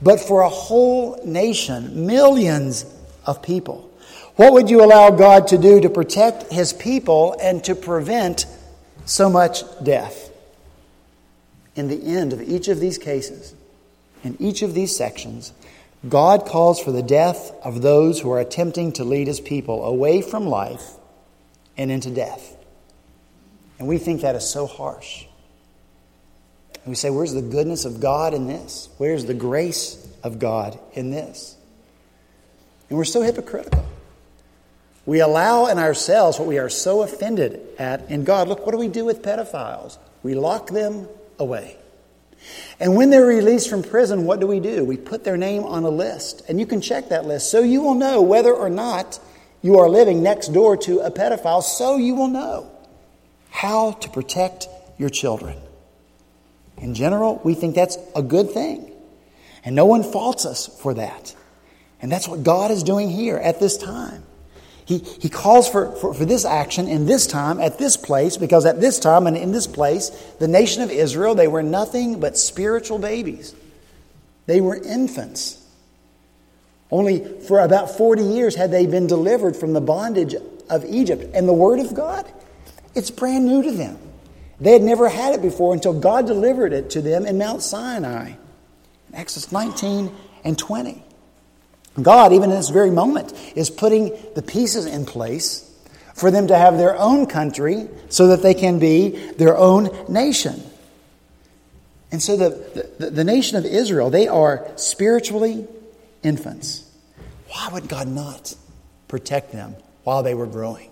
but 0.00 0.20
for 0.20 0.42
a 0.42 0.48
whole 0.48 1.20
nation, 1.24 2.06
millions 2.06 2.84
of 3.26 3.42
people. 3.42 3.90
What 4.36 4.54
would 4.54 4.70
you 4.70 4.82
allow 4.82 5.10
God 5.10 5.48
to 5.48 5.58
do 5.58 5.80
to 5.80 5.90
protect 5.90 6.52
his 6.52 6.72
people 6.72 7.36
and 7.40 7.62
to 7.64 7.74
prevent 7.74 8.46
so 9.04 9.28
much 9.28 9.62
death? 9.82 10.30
In 11.74 11.88
the 11.88 12.16
end 12.16 12.32
of 12.32 12.40
each 12.40 12.68
of 12.68 12.80
these 12.80 12.98
cases, 12.98 13.54
in 14.24 14.36
each 14.40 14.62
of 14.62 14.74
these 14.74 14.96
sections, 14.96 15.52
God 16.08 16.46
calls 16.46 16.80
for 16.80 16.92
the 16.92 17.02
death 17.02 17.52
of 17.62 17.82
those 17.82 18.20
who 18.20 18.30
are 18.32 18.40
attempting 18.40 18.92
to 18.92 19.04
lead 19.04 19.26
his 19.26 19.40
people 19.40 19.84
away 19.84 20.22
from 20.22 20.46
life 20.46 20.82
and 21.76 21.90
into 21.90 22.10
death. 22.10 22.56
And 23.78 23.88
we 23.88 23.98
think 23.98 24.22
that 24.22 24.34
is 24.34 24.48
so 24.48 24.66
harsh. 24.66 25.26
And 26.74 26.90
we 26.90 26.94
say, 26.94 27.10
Where's 27.10 27.32
the 27.32 27.42
goodness 27.42 27.84
of 27.84 28.00
God 28.00 28.34
in 28.34 28.46
this? 28.46 28.88
Where's 28.98 29.24
the 29.24 29.34
grace 29.34 30.06
of 30.22 30.38
God 30.38 30.78
in 30.94 31.10
this? 31.10 31.56
And 32.88 32.98
we're 32.98 33.04
so 33.04 33.22
hypocritical. 33.22 33.84
We 35.04 35.20
allow 35.20 35.66
in 35.66 35.78
ourselves 35.78 36.38
what 36.38 36.46
we 36.46 36.58
are 36.58 36.68
so 36.68 37.02
offended 37.02 37.60
at 37.78 38.08
in 38.10 38.24
God. 38.24 38.48
Look, 38.48 38.64
what 38.64 38.72
do 38.72 38.78
we 38.78 38.88
do 38.88 39.04
with 39.04 39.22
pedophiles? 39.22 39.98
We 40.22 40.34
lock 40.34 40.70
them 40.70 41.08
away. 41.38 41.76
And 42.78 42.96
when 42.96 43.10
they're 43.10 43.26
released 43.26 43.68
from 43.68 43.82
prison, 43.82 44.26
what 44.26 44.40
do 44.40 44.46
we 44.46 44.60
do? 44.60 44.84
We 44.84 44.96
put 44.96 45.24
their 45.24 45.36
name 45.36 45.64
on 45.64 45.84
a 45.84 45.90
list. 45.90 46.42
And 46.48 46.58
you 46.58 46.66
can 46.66 46.80
check 46.80 47.08
that 47.08 47.24
list 47.24 47.50
so 47.50 47.62
you 47.62 47.82
will 47.82 47.94
know 47.94 48.22
whether 48.22 48.52
or 48.52 48.70
not 48.70 49.20
you 49.60 49.78
are 49.78 49.88
living 49.88 50.22
next 50.22 50.48
door 50.48 50.76
to 50.78 51.00
a 51.00 51.10
pedophile, 51.10 51.62
so 51.62 51.96
you 51.96 52.14
will 52.16 52.28
know 52.28 52.70
how 53.50 53.92
to 53.92 54.08
protect 54.08 54.66
your 54.98 55.08
children. 55.08 55.56
In 56.78 56.94
general, 56.94 57.40
we 57.44 57.54
think 57.54 57.76
that's 57.76 57.96
a 58.16 58.22
good 58.22 58.50
thing. 58.50 58.90
And 59.64 59.76
no 59.76 59.86
one 59.86 60.02
faults 60.02 60.44
us 60.44 60.66
for 60.80 60.94
that. 60.94 61.34
And 62.00 62.10
that's 62.10 62.26
what 62.26 62.42
God 62.42 62.72
is 62.72 62.82
doing 62.82 63.08
here 63.08 63.36
at 63.36 63.60
this 63.60 63.78
time. 63.78 64.24
He, 64.84 64.98
he 64.98 65.28
calls 65.28 65.68
for, 65.68 65.92
for, 65.96 66.12
for, 66.12 66.24
this 66.24 66.44
action 66.44 66.88
in 66.88 67.06
this 67.06 67.26
time, 67.26 67.60
at 67.60 67.78
this 67.78 67.96
place, 67.96 68.36
because 68.36 68.66
at 68.66 68.80
this 68.80 68.98
time 68.98 69.26
and 69.26 69.36
in 69.36 69.52
this 69.52 69.66
place, 69.66 70.10
the 70.40 70.48
nation 70.48 70.82
of 70.82 70.90
Israel, 70.90 71.34
they 71.34 71.46
were 71.46 71.62
nothing 71.62 72.18
but 72.18 72.36
spiritual 72.36 72.98
babies. 72.98 73.54
They 74.46 74.60
were 74.60 74.76
infants. 74.76 75.64
Only 76.90 77.24
for 77.42 77.60
about 77.60 77.96
40 77.96 78.22
years 78.22 78.56
had 78.56 78.70
they 78.70 78.86
been 78.86 79.06
delivered 79.06 79.56
from 79.56 79.72
the 79.72 79.80
bondage 79.80 80.34
of 80.68 80.84
Egypt. 80.84 81.30
And 81.32 81.48
the 81.48 81.52
Word 81.52 81.78
of 81.78 81.94
God 81.94 82.30
it's 82.94 83.10
brand 83.10 83.46
new 83.46 83.62
to 83.62 83.72
them. 83.72 83.98
They 84.60 84.72
had 84.72 84.82
never 84.82 85.08
had 85.08 85.34
it 85.34 85.42
before 85.42 85.72
until 85.74 85.98
God 85.98 86.26
delivered 86.26 86.72
it 86.72 86.90
to 86.90 87.02
them 87.02 87.26
in 87.26 87.38
Mount 87.38 87.62
Sinai. 87.62 88.34
Exodus 89.12 89.50
19 89.50 90.14
and 90.44 90.58
20. 90.58 91.02
God, 92.00 92.32
even 92.32 92.50
in 92.50 92.56
this 92.56 92.70
very 92.70 92.90
moment, 92.90 93.32
is 93.54 93.68
putting 93.68 94.16
the 94.34 94.42
pieces 94.42 94.86
in 94.86 95.04
place 95.04 95.68
for 96.14 96.30
them 96.30 96.46
to 96.46 96.56
have 96.56 96.78
their 96.78 96.96
own 96.98 97.26
country 97.26 97.88
so 98.08 98.28
that 98.28 98.42
they 98.42 98.54
can 98.54 98.78
be 98.78 99.10
their 99.32 99.56
own 99.56 99.90
nation. 100.08 100.62
And 102.10 102.22
so 102.22 102.36
the, 102.36 102.92
the, 102.98 103.10
the, 103.10 103.24
nation 103.24 103.56
of 103.56 103.64
Israel, 103.64 104.10
they 104.10 104.28
are 104.28 104.70
spiritually 104.76 105.66
infants. 106.22 106.84
Why 107.48 107.70
would 107.72 107.88
God 107.88 108.06
not 108.06 108.54
protect 109.08 109.52
them 109.52 109.76
while 110.04 110.22
they 110.22 110.34
were 110.34 110.46
growing? 110.46 110.90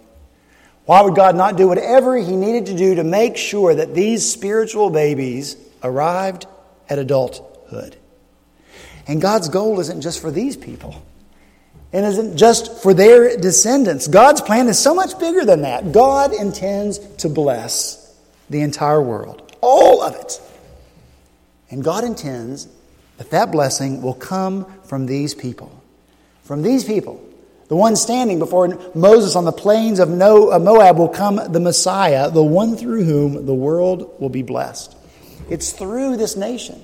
Why 0.87 1.03
would 1.03 1.15
God 1.15 1.37
not 1.37 1.57
do 1.57 1.69
whatever 1.69 2.17
He 2.17 2.37
needed 2.37 2.67
to 2.67 2.77
do 2.77 2.95
to 2.97 3.05
make 3.05 3.37
sure 3.37 3.75
that 3.75 3.95
these 3.95 4.31
spiritual 4.31 4.91
babies 4.91 5.57
arrived 5.83 6.47
at 6.89 6.99
adulthood? 6.99 7.97
And 9.07 9.21
God's 9.21 9.49
goal 9.49 9.81
isn't 9.81 10.01
just 10.01 10.21
for 10.21 10.31
these 10.31 10.57
people. 10.57 11.03
It 11.93 12.05
isn't 12.05 12.37
just 12.37 12.83
for 12.83 12.95
their 12.95 13.37
descendants. 13.37 14.07
God's 14.07 14.41
plan 14.41 14.69
is 14.69 14.79
so 14.79 14.95
much 14.95 15.19
bigger 15.19 15.45
than 15.45 15.63
that. 15.63 15.91
God 15.93 16.33
intends 16.33 16.99
to 17.17 17.29
bless 17.29 18.17
the 18.49 18.61
entire 18.61 19.03
world, 19.03 19.57
all 19.61 20.03
of 20.03 20.15
it. 20.15 20.41
And 21.71 21.83
God 21.83 22.05
intends 22.05 22.69
that 23.19 23.31
that 23.31 23.51
blessing 23.51 24.03
will 24.03 24.15
come 24.15 24.67
from 24.85 25.07
these 25.07 25.35
people. 25.35 25.83
From 26.45 26.63
these 26.63 26.85
people. 26.85 27.25
The 27.69 27.77
one 27.77 27.95
standing 27.95 28.39
before 28.41 28.77
Moses 28.95 29.37
on 29.37 29.45
the 29.45 29.53
plains 29.53 30.01
of 30.01 30.09
Moab 30.09 30.99
will 30.99 31.09
come 31.09 31.41
the 31.53 31.61
Messiah, 31.61 32.31
the 32.31 32.43
one 32.43 32.77
through 32.77 33.05
whom 33.05 33.47
the 33.47 33.55
world 33.55 34.17
will 34.21 34.29
be 34.29 34.43
blessed. 34.43 34.97
It's 35.49 35.73
through 35.73 36.17
this 36.17 36.37
nation 36.37 36.83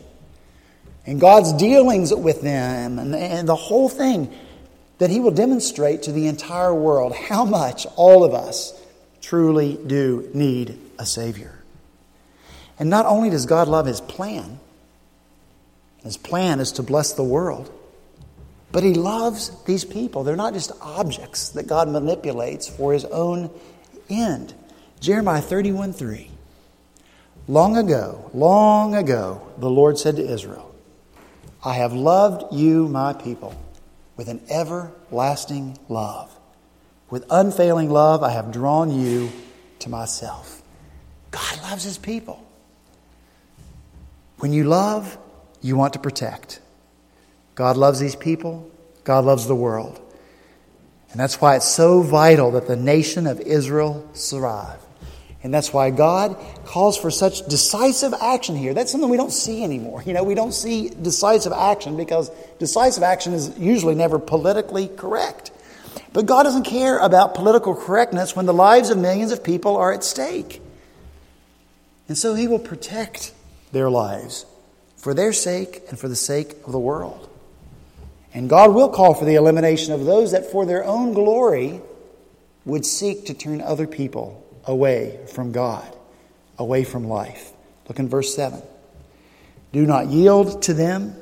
and 1.06 1.20
God's 1.20 1.52
dealings 1.52 2.14
with 2.14 2.42
them 2.42 2.98
and, 2.98 3.14
and 3.14 3.48
the 3.48 3.56
whole 3.56 3.88
thing 3.88 4.32
that 4.98 5.10
He 5.10 5.20
will 5.20 5.30
demonstrate 5.30 6.02
to 6.04 6.12
the 6.12 6.26
entire 6.26 6.74
world 6.74 7.14
how 7.14 7.44
much 7.44 7.86
all 7.96 8.24
of 8.24 8.34
us 8.34 8.78
truly 9.20 9.78
do 9.86 10.28
need 10.34 10.78
a 10.98 11.06
Savior. 11.06 11.52
And 12.78 12.90
not 12.90 13.06
only 13.06 13.30
does 13.30 13.46
God 13.46 13.68
love 13.68 13.86
His 13.86 14.00
plan, 14.00 14.58
his 16.06 16.16
plan 16.16 16.60
is 16.60 16.70
to 16.72 16.84
bless 16.84 17.14
the 17.14 17.24
world. 17.24 17.68
But 18.70 18.84
he 18.84 18.94
loves 18.94 19.50
these 19.64 19.84
people. 19.84 20.22
They're 20.22 20.36
not 20.36 20.54
just 20.54 20.70
objects 20.80 21.50
that 21.50 21.66
God 21.66 21.88
manipulates 21.88 22.68
for 22.68 22.92
his 22.92 23.04
own 23.06 23.50
end. 24.08 24.54
Jeremiah 25.00 25.42
31 25.42 25.92
3. 25.92 26.30
Long 27.48 27.76
ago, 27.76 28.30
long 28.34 28.94
ago, 28.94 29.42
the 29.58 29.68
Lord 29.68 29.98
said 29.98 30.16
to 30.16 30.22
Israel, 30.24 30.72
I 31.66 31.72
have 31.72 31.92
loved 31.92 32.55
you, 32.55 32.87
my 32.87 33.12
people, 33.12 33.52
with 34.16 34.29
an 34.29 34.40
everlasting 34.48 35.76
love. 35.88 36.33
With 37.11 37.26
unfailing 37.29 37.90
love, 37.90 38.22
I 38.22 38.31
have 38.31 38.52
drawn 38.52 38.92
you 38.92 39.33
to 39.81 39.88
myself. 39.88 40.62
God 41.33 41.61
loves 41.62 41.83
his 41.83 41.98
people. 41.98 42.40
When 44.38 44.52
you 44.52 44.62
love, 44.62 45.18
you 45.61 45.74
want 45.74 45.94
to 45.94 45.98
protect. 45.98 46.61
God 47.57 47.76
loves 47.76 47.98
these 47.98 48.14
people, 48.14 48.70
God 49.02 49.24
loves 49.24 49.48
the 49.48 49.57
world. 49.57 50.00
And 51.11 51.18
that's 51.18 51.40
why 51.40 51.57
it's 51.57 51.66
so 51.66 52.00
vital 52.00 52.52
that 52.52 52.68
the 52.68 52.76
nation 52.76 53.26
of 53.26 53.40
Israel 53.40 54.09
survive. 54.12 54.79
And 55.42 55.53
that's 55.53 55.72
why 55.72 55.90
God 55.90 56.37
calls 56.64 56.96
for 56.96 57.11
such 57.11 57.46
decisive 57.46 58.14
action 58.14 58.57
here. 58.57 58.75
That's 58.75 58.90
something 58.90 59.09
we 59.09 59.16
don't 59.16 59.33
see 59.33 59.62
anymore. 59.62 60.03
You 60.07 60.12
know, 60.12 60.25
we 60.25 60.35
don't 60.35 60.53
see 60.53 60.88
decisive 60.88 61.53
action 61.53 61.96
because 61.96 62.31
decisive 62.59 63.03
action 63.03 63.33
is 63.33 63.59
usually 63.59 63.94
never 63.94 64.18
politically 64.18 64.88
correct. 64.88 65.51
But 66.12 66.27
God 66.27 66.44
doesn't 66.44 66.64
care 66.64 66.99
about 66.99 67.35
political 67.35 67.75
correctness 67.75 68.35
when 68.35 68.46
the 68.46 68.55
lives 68.55 68.90
of 68.90 68.99
millions 68.99 69.33
of 69.33 69.44
people 69.44 69.77
are 69.77 69.92
at 69.92 70.05
stake. 70.05 70.62
And 72.09 72.16
so 72.16 72.35
He 72.35 72.49
will 72.49 72.59
protect 72.59 73.33
their 73.72 73.90
lives 73.90 74.46
for 74.96 75.12
their 75.12 75.33
sake 75.33 75.83
and 75.90 75.99
for 75.99 76.09
the 76.09 76.16
sake 76.16 76.53
of 76.64 76.72
the 76.72 76.79
world. 76.79 77.29
And 78.33 78.49
God 78.49 78.75
will 78.75 78.88
call 78.88 79.14
for 79.14 79.25
the 79.25 79.35
elimination 79.35 79.92
of 79.92 80.05
those 80.05 80.33
that 80.33 80.51
for 80.51 80.66
their 80.66 80.85
own 80.85 81.12
glory 81.12 81.81
would 82.64 82.87
seek 82.87 83.27
to 83.27 83.35
turn 83.35 83.61
other 83.61 83.87
people 83.87 84.45
away 84.66 85.18
from 85.33 85.52
God, 85.52 85.96
away 86.59 86.85
from 86.85 87.09
life. 87.09 87.52
Look 87.88 87.98
in 87.98 88.09
verse 88.09 88.35
7. 88.35 88.61
Do 89.72 89.87
not 89.87 90.09
yield 90.09 90.62
to 90.62 90.74
them 90.74 91.16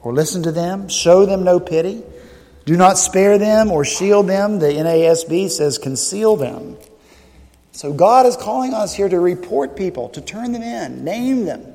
or 0.00 0.12
listen 0.12 0.42
to 0.44 0.52
them, 0.52 0.88
show 0.88 1.26
them 1.26 1.44
no 1.44 1.58
pity. 1.58 2.02
Do 2.66 2.76
not 2.76 2.98
spare 2.98 3.38
them 3.38 3.70
or 3.70 3.84
shield 3.84 4.26
them. 4.26 4.58
The 4.58 4.66
NASB 4.66 5.50
says 5.50 5.78
conceal 5.78 6.36
them. 6.36 6.76
So 7.72 7.92
God 7.92 8.26
is 8.26 8.36
calling 8.36 8.72
us 8.72 8.94
here 8.94 9.08
to 9.08 9.18
report 9.18 9.76
people, 9.76 10.08
to 10.10 10.20
turn 10.20 10.52
them 10.52 10.62
in, 10.62 11.04
name 11.04 11.44
them, 11.44 11.66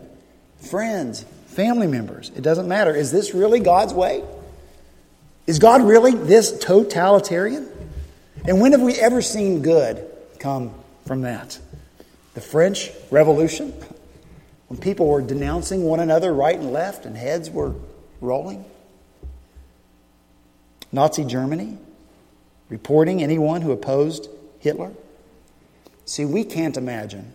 friends, 0.62 1.26
family 1.48 1.88
members. 1.88 2.32
It 2.36 2.42
doesn't 2.42 2.68
matter. 2.68 2.96
Is 2.96 3.12
this 3.12 3.34
really 3.34 3.60
God's 3.60 3.94
way? 3.94 4.24
Is 5.46 5.60
God 5.60 5.82
really 5.82 6.16
this 6.16 6.58
totalitarian? 6.60 7.68
And 8.46 8.62
when 8.62 8.72
have 8.72 8.82
we 8.82 8.94
ever 8.94 9.22
seen 9.22 9.62
good 9.62 10.06
come 10.40 10.74
from 11.10 11.22
that? 11.22 11.58
The 12.36 12.42
French 12.42 12.92
Revolution? 13.10 13.74
When 14.68 14.80
people 14.80 15.08
were 15.08 15.24
denouncing 15.24 15.82
one 15.82 16.00
another 16.00 16.32
right 16.32 16.56
and 16.56 16.72
left 16.72 17.08
and 17.08 17.18
heads 17.18 17.50
were 17.50 17.74
rolling? 18.22 18.64
Nazi 20.92 21.26
Germany? 21.26 21.80
Reporting 22.70 23.24
anyone 23.24 23.64
who 23.64 23.72
opposed 23.72 24.30
Hitler? 24.60 24.92
See, 26.06 26.26
we 26.26 26.44
can't 26.44 26.78
imagine 26.78 27.34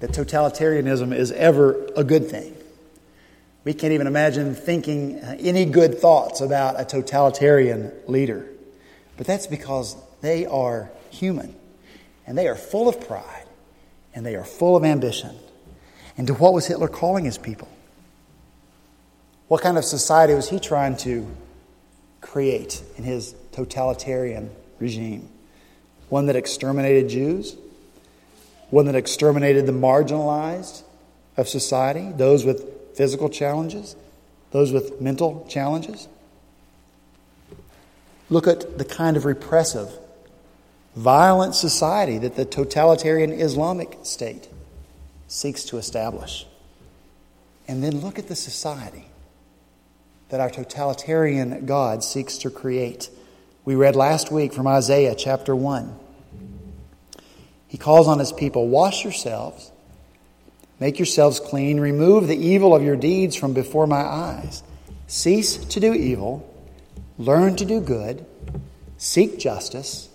that 0.00 0.12
totalitarianism 0.12 1.14
is 1.14 1.32
ever 1.32 1.86
a 1.94 2.02
good 2.02 2.30
thing. 2.30 2.56
We 3.64 3.74
can't 3.74 3.92
even 3.92 4.06
imagine 4.06 4.54
thinking 4.54 5.18
uh, 5.18 5.36
any 5.38 5.66
good 5.66 5.98
thoughts 5.98 6.40
about 6.40 6.80
a 6.80 6.86
totalitarian 6.86 7.92
leader. 8.06 8.46
But 9.18 9.26
that's 9.26 9.46
because 9.46 9.96
they 10.22 10.46
are 10.46 10.90
human 11.10 11.54
and 12.26 12.36
they 12.36 12.48
are 12.48 12.54
full 12.54 12.88
of 12.88 13.06
pride 13.06 13.46
and 14.14 14.24
they 14.24 14.36
are 14.36 14.44
full 14.44 14.76
of 14.76 14.84
ambition. 14.84 15.36
And 16.16 16.26
to 16.28 16.34
what 16.34 16.52
was 16.52 16.66
Hitler 16.66 16.88
calling 16.88 17.24
his 17.24 17.38
people? 17.38 17.68
What 19.48 19.62
kind 19.62 19.76
of 19.76 19.84
society 19.84 20.34
was 20.34 20.48
he 20.48 20.58
trying 20.58 20.96
to 20.98 21.26
create 22.20 22.82
in 22.96 23.04
his 23.04 23.34
totalitarian 23.52 24.50
regime? 24.78 25.28
One 26.08 26.26
that 26.26 26.36
exterminated 26.36 27.08
Jews? 27.08 27.56
One 28.70 28.86
that 28.86 28.94
exterminated 28.94 29.66
the 29.66 29.72
marginalized 29.72 30.82
of 31.36 31.48
society, 31.48 32.12
those 32.12 32.44
with 32.44 32.96
physical 32.96 33.28
challenges, 33.28 33.96
those 34.52 34.72
with 34.72 35.00
mental 35.00 35.46
challenges. 35.48 36.08
Look 38.30 38.46
at 38.46 38.78
the 38.78 38.84
kind 38.84 39.16
of 39.16 39.24
repressive, 39.24 39.90
violent 40.96 41.54
society 41.54 42.18
that 42.18 42.36
the 42.36 42.44
totalitarian 42.44 43.32
Islamic 43.32 43.98
state 44.02 44.48
seeks 45.28 45.64
to 45.64 45.78
establish. 45.78 46.46
And 47.66 47.82
then 47.82 48.00
look 48.00 48.18
at 48.18 48.28
the 48.28 48.36
society 48.36 49.06
that 50.28 50.40
our 50.40 50.50
totalitarian 50.50 51.66
God 51.66 52.04
seeks 52.04 52.38
to 52.38 52.50
create. 52.50 53.10
We 53.64 53.74
read 53.74 53.96
last 53.96 54.30
week 54.30 54.52
from 54.52 54.66
Isaiah 54.66 55.14
chapter 55.14 55.56
1. 55.56 55.98
He 57.68 57.78
calls 57.78 58.06
on 58.06 58.18
his 58.18 58.32
people, 58.32 58.68
Wash 58.68 59.02
yourselves 59.02 59.72
Make 60.80 60.98
yourselves 60.98 61.40
clean. 61.40 61.80
Remove 61.80 62.26
the 62.26 62.36
evil 62.36 62.74
of 62.74 62.82
your 62.82 62.96
deeds 62.96 63.36
from 63.36 63.52
before 63.52 63.86
my 63.86 64.00
eyes. 64.00 64.62
Cease 65.06 65.56
to 65.56 65.80
do 65.80 65.94
evil. 65.94 66.48
Learn 67.18 67.56
to 67.56 67.64
do 67.64 67.80
good. 67.80 68.26
Seek 68.98 69.38
justice. 69.38 70.08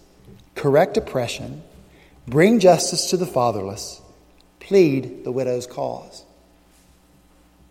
Correct 0.60 0.98
oppression. 0.98 1.63
Bring 2.28 2.60
justice 2.60 3.10
to 3.12 3.17
the 3.17 3.26
fatherless. 3.26 4.02
Plead 4.60 5.24
the 5.24 5.32
widow's 5.32 5.65
cause. 5.65 6.26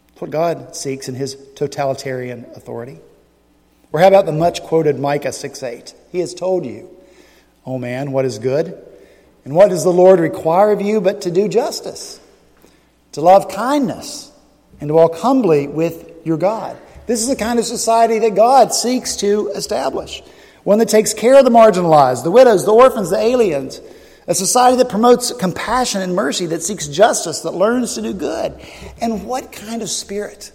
That's 0.09 0.23
what 0.23 0.31
God 0.31 0.75
seeks 0.75 1.07
in 1.09 1.15
his 1.15 1.37
totalitarian 1.55 2.47
authority. 2.57 2.99
Or 3.93 4.01
how 4.01 4.09
about 4.09 4.25
the 4.25 4.33
much 4.33 4.63
quoted 4.63 4.99
Micah 4.99 5.33
6 5.33 5.63
8? 5.63 5.95
He 6.11 6.21
has 6.21 6.33
told 6.33 6.65
you, 6.65 6.89
O 7.67 7.77
man, 7.79 8.13
what 8.13 8.25
is 8.25 8.39
good? 8.39 8.83
And 9.45 9.55
what 9.55 9.69
does 9.69 9.85
the 9.85 9.93
Lord 9.93 10.19
require 10.19 10.73
of 10.73 10.81
you 10.81 11.03
but 11.03 11.21
to 11.23 11.31
do 11.31 11.47
justice? 11.47 12.21
to 13.13 13.21
love 13.21 13.49
kindness, 13.49 14.31
and 14.81 14.89
to 14.89 14.95
walk 14.95 15.17
humbly 15.17 15.67
with 15.67 16.09
your 16.25 16.37
God. 16.37 16.77
This 17.07 17.21
is 17.21 17.27
the 17.29 17.37
kind 17.37 17.59
of 17.59 17.65
society 17.65 18.21
that 18.21 18.37
God 18.37 18.73
seeks 18.73 19.17
to 19.17 19.49
establish. 19.57 20.23
One 20.69 20.81
that 20.81 20.91
takes 20.91 21.15
care 21.15 21.39
of 21.39 21.47
the 21.47 21.51
marginalized, 21.51 22.25
the 22.25 22.31
widows, 22.31 22.67
the 22.67 22.75
orphans, 22.75 23.09
the 23.09 23.17
aliens. 23.17 23.81
A 24.27 24.35
society 24.35 24.77
that 24.77 24.91
promotes 24.91 25.33
compassion 25.33 26.03
and 26.03 26.15
mercy, 26.15 26.45
that 26.45 26.63
seeks 26.63 26.89
justice, 26.89 27.41
that 27.41 27.55
learns 27.55 27.95
to 27.95 28.03
do 28.03 28.13
good. 28.13 28.61
And 29.01 29.25
what 29.25 29.51
kind 29.51 29.81
of 29.81 29.89
spirit 29.89 30.53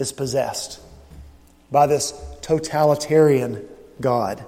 is 0.00 0.10
possessed 0.10 0.80
by 1.70 1.86
this 1.86 2.12
totalitarian 2.42 3.64
God? 4.00 4.44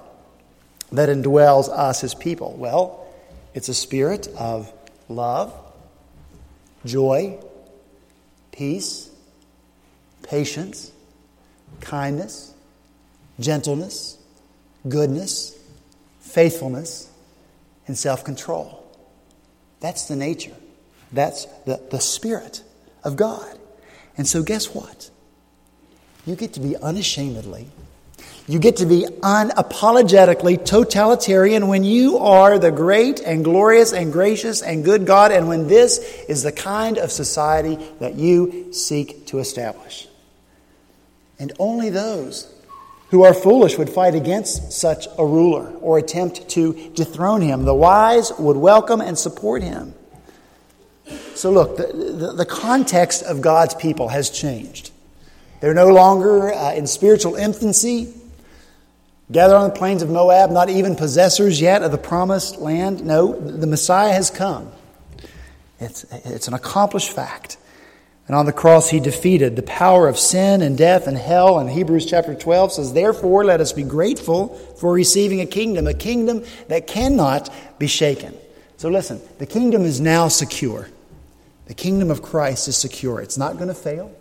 that 0.91 1.09
indwells 1.09 1.69
us, 1.69 2.01
his 2.01 2.13
people? 2.13 2.57
Well, 2.59 3.07
it's 3.55 3.69
a 3.69 3.75
spirit 3.75 4.27
of 4.37 4.73
love, 5.09 5.55
joy, 6.85 7.39
peace, 8.51 9.09
patience, 10.25 10.91
kindness, 11.81 12.53
gentleness, 13.43 14.19
goodness, 14.89 15.59
faithfulness, 16.21 17.11
and 17.87 17.97
self 17.97 18.25
control. 18.25 18.79
That's 19.81 20.07
the 20.07 20.17
nature. 20.17 20.57
That's 21.13 21.45
the, 21.67 21.81
the 21.91 22.01
Spirit 22.01 22.63
of 23.05 23.17
God. 23.17 23.59
And 24.17 24.27
so, 24.27 24.43
guess 24.43 24.75
what? 24.75 25.11
You 26.25 26.37
get 26.37 26.55
to 26.55 26.61
be 26.61 26.77
unashamedly, 26.77 27.69
you 28.47 28.59
get 28.59 28.77
to 28.77 28.87
be 28.87 29.07
unapologetically 29.21 30.65
totalitarian 30.65 31.69
when 31.69 31.85
you 31.85 32.19
are 32.19 32.59
the 32.59 32.71
great 32.71 33.21
and 33.21 33.45
glorious 33.45 33.93
and 33.93 34.13
gracious 34.13 34.63
and 34.63 34.85
good 34.85 35.07
God, 35.07 35.33
and 35.33 35.49
when 35.49 35.69
this 35.69 35.99
is 36.29 36.43
the 36.43 36.53
kind 36.53 36.99
of 36.99 37.13
society 37.13 37.79
that 38.01 38.15
you 38.15 38.73
seek 38.73 39.27
to 39.27 39.39
establish. 39.39 40.09
And 41.39 41.53
only 41.59 41.91
those 41.91 42.52
who 43.13 43.25
are 43.25 43.35
foolish 43.35 43.77
would 43.77 43.91
fight 43.91 44.15
against 44.15 44.73
such 44.73 45.07
a 45.19 45.25
ruler 45.25 45.69
or 45.83 45.99
attempt 45.99 46.49
to 46.49 46.73
dethrone 46.95 47.43
him. 47.43 47.65
The 47.67 47.75
wise 47.75 48.33
would 48.39 48.57
welcome 48.57 49.03
and 49.03 49.19
support 49.19 49.63
him. 49.63 49.93
So, 51.35 51.51
look, 51.53 51.77
the, 51.77 51.89
the, 51.89 52.33
the 52.33 52.47
context 52.47 53.23
of 53.23 53.43
God's 53.43 53.75
people 53.75 54.09
has 54.09 54.31
changed. 54.31 54.93
They're 55.61 55.75
no 55.75 55.89
longer 55.89 56.55
uh, 56.55 56.73
in 56.73 56.87
spiritual 56.87 57.35
infancy, 57.35 58.15
gathered 59.31 59.57
on 59.57 59.69
the 59.69 59.77
plains 59.77 60.01
of 60.01 60.09
Moab, 60.09 60.51
not 60.51 60.71
even 60.71 60.97
possessors 60.97 61.61
yet 61.61 61.83
of 61.83 61.93
the 61.93 61.99
promised 61.99 62.61
land. 62.61 63.05
No, 63.05 63.39
the 63.39 63.67
Messiah 63.67 64.15
has 64.15 64.31
come. 64.31 64.73
It's, 65.81 66.05
it's 66.25 66.49
an 66.49 66.55
accomplished 66.55 67.11
fact. 67.11 67.59
And 68.29 68.37
on 68.37 68.47
the 68.47 68.53
cross, 68.53 68.91
he 68.91 69.01
defeated 69.01 69.57
the 69.57 69.63
power 69.63 70.09
of 70.09 70.19
sin 70.19 70.63
and 70.63 70.79
death 70.79 71.07
and 71.07 71.17
hell. 71.17 71.59
And 71.59 71.69
Hebrews 71.69 72.07
chapter 72.07 72.35
12 72.35 72.73
says, 72.73 72.93
Therefore, 72.93 73.45
let 73.45 73.61
us 73.61 73.73
be 73.73 73.83
grateful 73.83 74.49
for 74.79 74.93
receiving 74.93 75.41
a 75.41 75.47
kingdom, 75.47 75.87
a 75.87 75.95
kingdom 75.95 76.45
that 76.69 76.87
cannot 76.87 77.53
be 77.79 77.89
shaken. 77.89 78.35
So 78.77 78.89
listen, 78.89 79.21
the 79.39 79.47
kingdom 79.47 79.83
is 79.83 80.01
now 80.01 80.29
secure. 80.29 80.89
The 81.67 81.75
kingdom 81.75 82.11
of 82.11 82.23
Christ 82.23 82.69
is 82.69 82.77
secure. 82.77 83.21
It's 83.21 83.39
not 83.39 83.55
going 83.55 83.69
to 83.69 83.75
fail. 83.75 84.15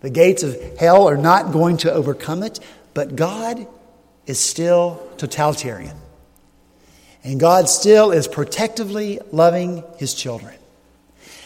The 0.00 0.10
gates 0.10 0.42
of 0.42 0.78
hell 0.78 1.08
are 1.08 1.16
not 1.16 1.52
going 1.52 1.78
to 1.78 1.92
overcome 1.92 2.42
it. 2.42 2.60
But 2.92 3.16
God 3.16 3.66
is 4.26 4.38
still 4.38 5.02
totalitarian. 5.16 5.96
And 7.24 7.40
God 7.40 7.68
still 7.68 8.12
is 8.12 8.28
protectively 8.28 9.20
loving 9.32 9.84
his 9.98 10.14
children. 10.14 10.54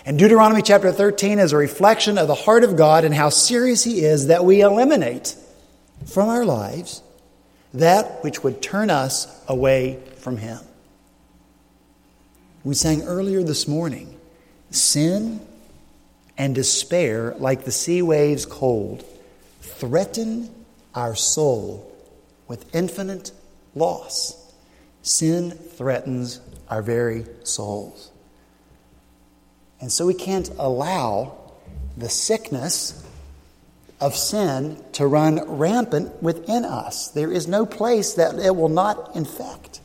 And 0.05 0.19
Deuteronomy 0.19 0.63
chapter 0.63 0.93
13 0.93 1.39
is 1.39 1.53
a 1.53 1.59
reflection 1.59 2.17
of 2.17 2.27
the 2.27 2.35
heart 2.35 2.65
of 2.65 2.77
God 2.77 3.05
and 3.05 3.15
how 3.15 3.29
serious 3.29 3.85
He 3.85 4.05
is 4.05 4.29
that 4.29 4.45
we 4.45 4.63
eliminate 4.63 5.37
from 6.07 6.29
our 6.29 6.45
lives 6.45 7.03
that 7.75 8.25
which 8.25 8.43
would 8.43 8.63
turn 8.63 8.89
us 8.89 9.29
away 9.47 9.99
from 10.17 10.39
Him. 10.39 10.59
We 12.65 12.75
sang 12.75 13.03
earlier 13.03 13.43
this 13.43 13.69
morning 13.69 14.19
sin 14.71 15.47
and 16.39 16.55
despair, 16.55 17.35
like 17.39 17.65
the 17.65 17.73
sea 17.73 18.01
waves 18.01 18.47
cold, 18.47 19.05
threaten 19.61 20.49
our 20.95 21.15
soul 21.15 21.95
with 22.49 22.75
infinite 22.75 23.33
loss. 23.75 24.37
Sin 25.03 25.51
threatens 25.51 26.41
our 26.69 26.83
very 26.83 27.27
souls. 27.43 28.10
And 29.81 29.91
so 29.91 30.07
we 30.07 30.15
can't 30.15 30.51
allow 30.59 31.37
the 31.97 32.09
sickness 32.09 33.07
of 34.01 34.17
sin 34.17 34.83
to 34.93 35.07
run 35.07 35.41
rampant 35.59 36.23
within 36.23 36.65
us. 36.65 37.09
There 37.09 37.31
is 37.31 37.47
no 37.47 37.67
place 37.67 38.15
that 38.15 38.39
it 38.39 38.57
will 38.57 38.69
not 38.69 39.15
infect. 39.15 39.81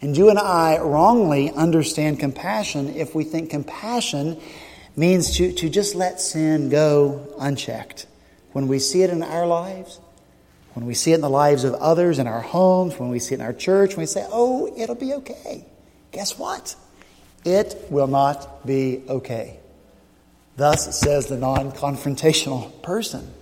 And 0.00 0.16
you 0.16 0.30
and 0.30 0.38
I 0.38 0.78
wrongly 0.78 1.50
understand 1.50 2.20
compassion 2.20 2.94
if 2.96 3.14
we 3.14 3.24
think 3.24 3.50
compassion 3.50 4.40
means 4.96 5.36
to, 5.36 5.52
to 5.52 5.68
just 5.68 5.94
let 5.94 6.20
sin 6.20 6.68
go 6.68 7.34
unchecked. 7.38 8.06
When 8.52 8.66
we 8.66 8.78
see 8.78 9.02
it 9.02 9.10
in 9.10 9.22
our 9.22 9.46
lives, 9.46 10.00
when 10.74 10.86
we 10.86 10.94
see 10.94 11.12
it 11.12 11.16
in 11.16 11.20
the 11.20 11.30
lives 11.30 11.64
of 11.64 11.74
others, 11.74 12.18
in 12.18 12.26
our 12.26 12.40
homes, 12.40 12.98
when 12.98 13.10
we 13.10 13.18
see 13.18 13.34
it 13.34 13.40
in 13.40 13.46
our 13.46 13.52
church, 13.52 13.90
when 13.90 14.00
we 14.00 14.06
say, 14.06 14.26
oh, 14.30 14.72
it'll 14.76 14.94
be 14.94 15.14
okay. 15.14 15.66
Guess 16.12 16.38
what? 16.38 16.74
It 17.44 17.86
will 17.90 18.06
not 18.06 18.66
be 18.66 19.02
okay. 19.08 19.58
Thus 20.56 20.98
says 20.98 21.26
the 21.26 21.36
non 21.36 21.72
confrontational 21.72 22.82
person. 22.82 23.32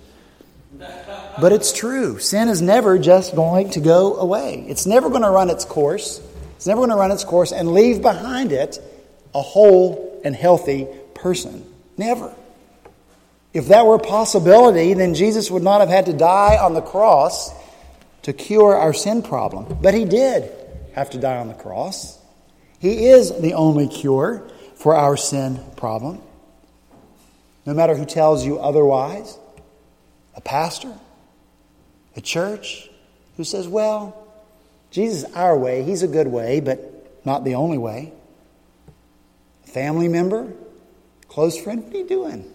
But 1.41 1.53
it's 1.53 1.73
true. 1.73 2.19
Sin 2.19 2.49
is 2.49 2.63
never 2.63 2.99
just 2.99 3.35
going 3.35 3.71
to 3.71 3.81
go 3.81 4.17
away. 4.17 4.65
It's 4.69 4.87
never 4.87 5.09
going 5.09 5.23
to 5.23 5.31
run 5.31 5.51
its 5.51 5.65
course. 5.65 6.21
It's 6.57 6.67
never 6.67 6.81
going 6.81 6.91
to 6.91 6.97
run 6.97 7.11
its 7.11 7.25
course 7.25 7.53
and 7.53 7.73
leave 7.73 8.03
behind 8.03 8.53
it 8.53 8.79
a 9.35 9.43
whole 9.43 10.21
and 10.25 10.35
healthy 10.35 10.87
person. 11.15 11.65
Never. 11.97 12.35
If 13.55 13.69
that 13.69 13.87
were 13.87 13.95
a 13.95 14.01
possibility, 14.01 14.95
then 14.95 15.15
Jesus 15.15 15.51
would 15.51 15.63
not 15.63 15.81
have 15.81 15.89
had 15.89 16.07
to 16.07 16.13
die 16.13 16.59
on 16.59 16.75
the 16.75 16.81
cross 16.81 17.51
to 18.23 18.33
cure 18.33 18.75
our 18.75 18.93
sin 18.93 19.23
problem. 19.23 19.79
But 19.81 19.95
he 19.95 20.05
did 20.05 20.53
have 20.95 21.11
to 21.11 21.19
die 21.19 21.39
on 21.39 21.49
the 21.49 21.55
cross. 21.55 22.18
He 22.79 23.07
is 23.07 23.41
the 23.41 23.55
only 23.55 23.89
cure 23.89 24.49
for 24.77 24.95
our 24.95 25.17
sin 25.17 25.61
problem. 25.77 26.23
No 27.67 27.75
matter 27.75 27.95
who 27.95 28.07
tells 28.07 28.47
you 28.47 28.59
otherwise, 28.59 29.37
a 30.35 30.41
pastor, 30.41 30.93
a 32.17 32.21
church 32.21 32.89
who 33.37 33.45
says, 33.45 33.69
well, 33.69 34.27
Jesus 34.91 35.25
is 35.25 35.35
our 35.35 35.57
way, 35.59 35.83
He's 35.83 36.03
a 36.03 36.09
good 36.09 36.29
way, 36.29 36.61
but 36.61 37.25
not 37.25 37.45
the 37.45 37.57
only 37.57 37.79
way. 37.79 38.13
A 39.65 39.69
family 39.69 40.09
member, 40.09 40.53
close 41.29 41.61
friend, 41.61 41.85
what 41.85 41.95
are 41.95 41.99
you 41.99 42.09
doing? 42.09 42.51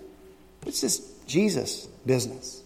It's 0.65 0.81
just 0.81 1.27
Jesus 1.27 1.85
business. 2.05 2.63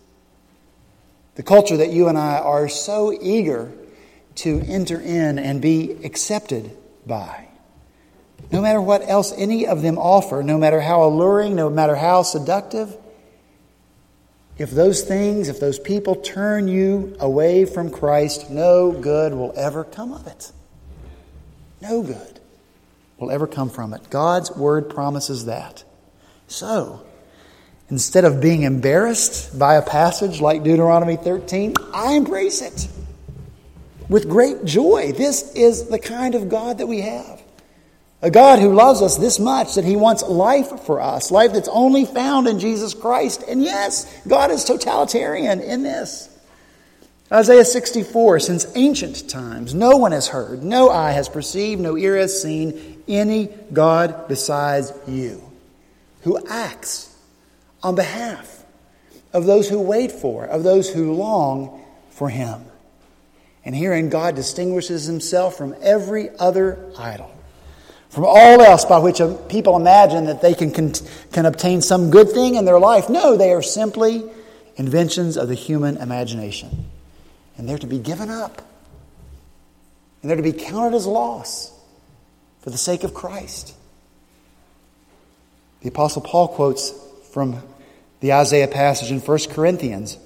The 1.35 1.43
culture 1.43 1.77
that 1.77 1.91
you 1.91 2.07
and 2.07 2.17
I 2.17 2.37
are 2.37 2.69
so 2.69 3.11
eager 3.11 3.71
to 4.35 4.61
enter 4.67 4.99
in 4.99 5.37
and 5.39 5.61
be 5.61 5.91
accepted 6.03 6.71
by. 7.05 7.46
No 8.51 8.61
matter 8.61 8.81
what 8.81 9.07
else 9.07 9.33
any 9.35 9.67
of 9.67 9.81
them 9.81 9.97
offer, 9.97 10.41
no 10.41 10.57
matter 10.57 10.79
how 10.79 11.03
alluring, 11.03 11.55
no 11.55 11.69
matter 11.69 11.95
how 11.95 12.23
seductive, 12.23 12.95
if 14.57 14.71
those 14.71 15.03
things, 15.03 15.49
if 15.49 15.59
those 15.59 15.77
people 15.77 16.15
turn 16.15 16.67
you 16.67 17.15
away 17.19 17.65
from 17.65 17.91
Christ, 17.91 18.49
no 18.49 18.91
good 18.91 19.33
will 19.33 19.53
ever 19.55 19.83
come 19.83 20.11
of 20.11 20.25
it. 20.27 20.51
No 21.81 22.01
good 22.01 22.39
will 23.19 23.29
ever 23.29 23.45
come 23.45 23.69
from 23.69 23.93
it. 23.93 24.09
God's 24.09 24.51
word 24.51 24.89
promises 24.89 25.45
that. 25.45 25.83
So, 26.47 27.05
instead 27.89 28.25
of 28.25 28.41
being 28.41 28.63
embarrassed 28.63 29.57
by 29.59 29.75
a 29.75 29.81
passage 29.81 30.41
like 30.41 30.63
Deuteronomy 30.63 31.17
13, 31.17 31.75
I 31.93 32.13
embrace 32.13 32.61
it 32.61 32.87
with 34.09 34.27
great 34.27 34.65
joy. 34.65 35.11
This 35.11 35.53
is 35.53 35.87
the 35.89 35.99
kind 35.99 36.33
of 36.33 36.49
God 36.49 36.79
that 36.79 36.87
we 36.87 37.01
have. 37.01 37.36
A 38.21 38.31
God 38.31 38.57
who 38.57 38.73
loves 38.73 39.01
us 39.03 39.17
this 39.17 39.37
much 39.37 39.75
that 39.75 39.85
he 39.85 39.95
wants 39.95 40.23
life 40.23 40.81
for 40.81 40.99
us, 40.99 41.29
life 41.29 41.53
that's 41.53 41.67
only 41.67 42.03
found 42.05 42.47
in 42.47 42.59
Jesus 42.59 42.95
Christ. 42.95 43.43
And 43.47 43.61
yes, 43.61 44.11
God 44.27 44.49
is 44.49 44.63
totalitarian 44.63 45.61
in 45.61 45.83
this. 45.83 46.27
Isaiah 47.31 47.65
64 47.65 48.39
Since 48.39 48.65
ancient 48.75 49.29
times, 49.29 49.75
no 49.75 49.97
one 49.97 50.13
has 50.13 50.29
heard, 50.29 50.63
no 50.63 50.89
eye 50.89 51.11
has 51.11 51.29
perceived, 51.29 51.79
no 51.79 51.95
ear 51.95 52.17
has 52.17 52.41
seen 52.41 53.03
any 53.07 53.49
God 53.71 54.27
besides 54.27 54.91
you, 55.07 55.43
who 56.21 56.43
acts 56.47 57.15
on 57.83 57.93
behalf 57.93 58.63
of 59.31 59.45
those 59.45 59.69
who 59.69 59.79
wait 59.79 60.11
for, 60.11 60.45
of 60.45 60.63
those 60.63 60.89
who 60.89 61.13
long 61.13 61.85
for 62.09 62.29
him. 62.29 62.65
And 63.63 63.75
herein, 63.75 64.09
God 64.09 64.35
distinguishes 64.35 65.05
himself 65.05 65.55
from 65.55 65.75
every 65.81 66.29
other 66.39 66.91
idol 66.97 67.36
from 68.09 68.25
all 68.25 68.61
else 68.61 68.85
by 68.85 68.99
which 68.99 69.21
people 69.49 69.75
imagine 69.75 70.25
that 70.25 70.41
they 70.41 70.53
can, 70.53 70.71
can, 70.71 70.93
can 71.31 71.45
obtain 71.45 71.81
some 71.81 72.09
good 72.09 72.31
thing 72.31 72.55
in 72.55 72.65
their 72.65 72.79
life. 72.79 73.09
No, 73.09 73.35
they 73.35 73.51
are 73.51 73.61
simply 73.61 74.23
inventions 74.77 75.37
of 75.37 75.47
the 75.47 75.55
human 75.55 75.97
imagination. 75.97 76.85
And 77.57 77.67
they're 77.67 77.77
to 77.79 77.87
be 77.87 77.99
given 77.99 78.29
up. 78.29 78.61
And 80.21 80.29
they're 80.29 80.37
to 80.37 80.43
be 80.43 80.53
counted 80.53 80.95
as 80.95 81.05
loss 81.05 81.71
for 82.61 82.69
the 82.69 82.77
sake 82.77 83.03
of 83.03 83.13
Christ. 83.13 83.73
The 85.81 85.89
Apostle 85.89 86.21
Paul 86.21 86.47
quotes 86.47 86.93
from 87.31 87.61
the 88.19 88.33
Isaiah 88.33 88.67
passage 88.67 89.11
in 89.11 89.19
1 89.19 89.39
Corinthians 89.51 90.17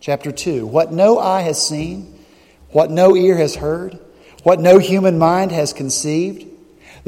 chapter 0.00 0.32
2 0.32 0.66
What 0.66 0.92
no 0.92 1.18
eye 1.18 1.42
has 1.42 1.64
seen, 1.64 2.18
what 2.70 2.90
no 2.90 3.16
ear 3.16 3.36
has 3.36 3.56
heard, 3.56 3.98
what 4.42 4.60
no 4.60 4.78
human 4.78 5.18
mind 5.18 5.50
has 5.52 5.72
conceived, 5.72 6.46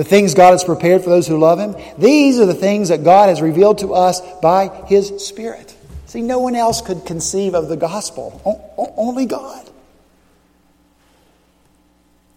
the 0.01 0.05
things 0.05 0.33
God 0.33 0.53
has 0.53 0.65
prepared 0.65 1.05
for 1.05 1.11
those 1.11 1.27
who 1.27 1.37
love 1.37 1.59
Him. 1.59 1.77
These 1.99 2.41
are 2.41 2.47
the 2.47 2.55
things 2.55 2.89
that 2.89 3.05
God 3.05 3.29
has 3.29 3.43
revealed 3.43 3.81
to 3.81 3.93
us 3.93 4.23
by 4.41 4.69
His 4.87 5.23
Spirit. 5.23 5.77
See, 6.07 6.23
no 6.23 6.39
one 6.39 6.57
else 6.57 6.81
could 6.81 7.05
conceive 7.05 7.53
of 7.53 7.69
the 7.69 7.77
gospel, 7.77 8.41
only 8.97 9.27
God. 9.27 9.69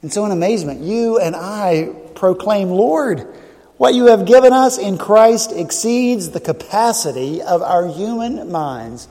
And 0.01 0.11
so, 0.11 0.25
in 0.25 0.33
amazement, 0.33 0.81
you 0.81 1.19
and 1.19 1.37
I 1.37 1.91
proclaim, 2.15 2.67
Lord, 2.67 3.33
what 3.77 3.93
you 3.93 4.07
have 4.07 4.25
given 4.25 4.51
us 4.51 4.77
in 4.77 4.97
Christ 4.97 5.53
exceeds 5.53 6.31
the 6.31 6.41
capacity 6.41 7.41
of 7.41 7.61
our 7.61 7.87
human 7.87 8.51
minds 8.51 9.07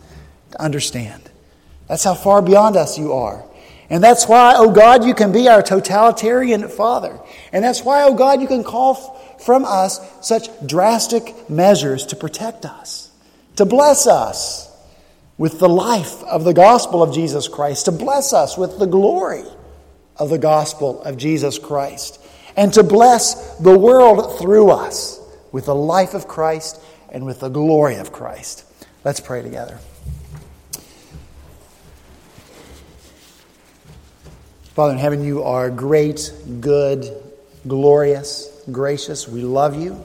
to 0.50 0.60
understand. 0.60 1.22
That's 1.88 2.04
how 2.04 2.12
far 2.12 2.42
beyond 2.42 2.76
us 2.76 2.98
you 2.98 3.14
are. 3.14 3.46
And 3.92 4.02
that's 4.02 4.26
why, 4.26 4.54
oh 4.56 4.70
God, 4.70 5.04
you 5.04 5.14
can 5.14 5.32
be 5.32 5.48
our 5.48 5.62
totalitarian 5.62 6.66
Father. 6.66 7.20
And 7.52 7.62
that's 7.62 7.84
why, 7.84 8.04
oh 8.04 8.14
God, 8.14 8.40
you 8.40 8.46
can 8.48 8.64
call 8.64 8.94
from 9.38 9.66
us 9.66 10.00
such 10.26 10.48
drastic 10.66 11.50
measures 11.50 12.06
to 12.06 12.16
protect 12.16 12.64
us, 12.64 13.12
to 13.56 13.66
bless 13.66 14.06
us 14.06 14.74
with 15.36 15.58
the 15.58 15.68
life 15.68 16.22
of 16.22 16.44
the 16.44 16.54
gospel 16.54 17.02
of 17.02 17.12
Jesus 17.12 17.48
Christ, 17.48 17.84
to 17.84 17.92
bless 17.92 18.32
us 18.32 18.56
with 18.56 18.78
the 18.78 18.86
glory 18.86 19.44
of 20.16 20.30
the 20.30 20.38
gospel 20.38 21.02
of 21.02 21.18
Jesus 21.18 21.58
Christ, 21.58 22.18
and 22.56 22.72
to 22.72 22.82
bless 22.82 23.58
the 23.58 23.76
world 23.76 24.38
through 24.38 24.70
us 24.70 25.20
with 25.52 25.66
the 25.66 25.74
life 25.74 26.14
of 26.14 26.26
Christ 26.26 26.80
and 27.10 27.26
with 27.26 27.40
the 27.40 27.50
glory 27.50 27.96
of 27.96 28.10
Christ. 28.10 28.64
Let's 29.04 29.20
pray 29.20 29.42
together. 29.42 29.80
Father 34.74 34.94
in 34.94 34.98
heaven, 34.98 35.22
you 35.22 35.42
are 35.42 35.68
great, 35.68 36.32
good, 36.60 37.04
glorious, 37.68 38.50
gracious. 38.72 39.28
We 39.28 39.42
love 39.42 39.78
you. 39.78 40.02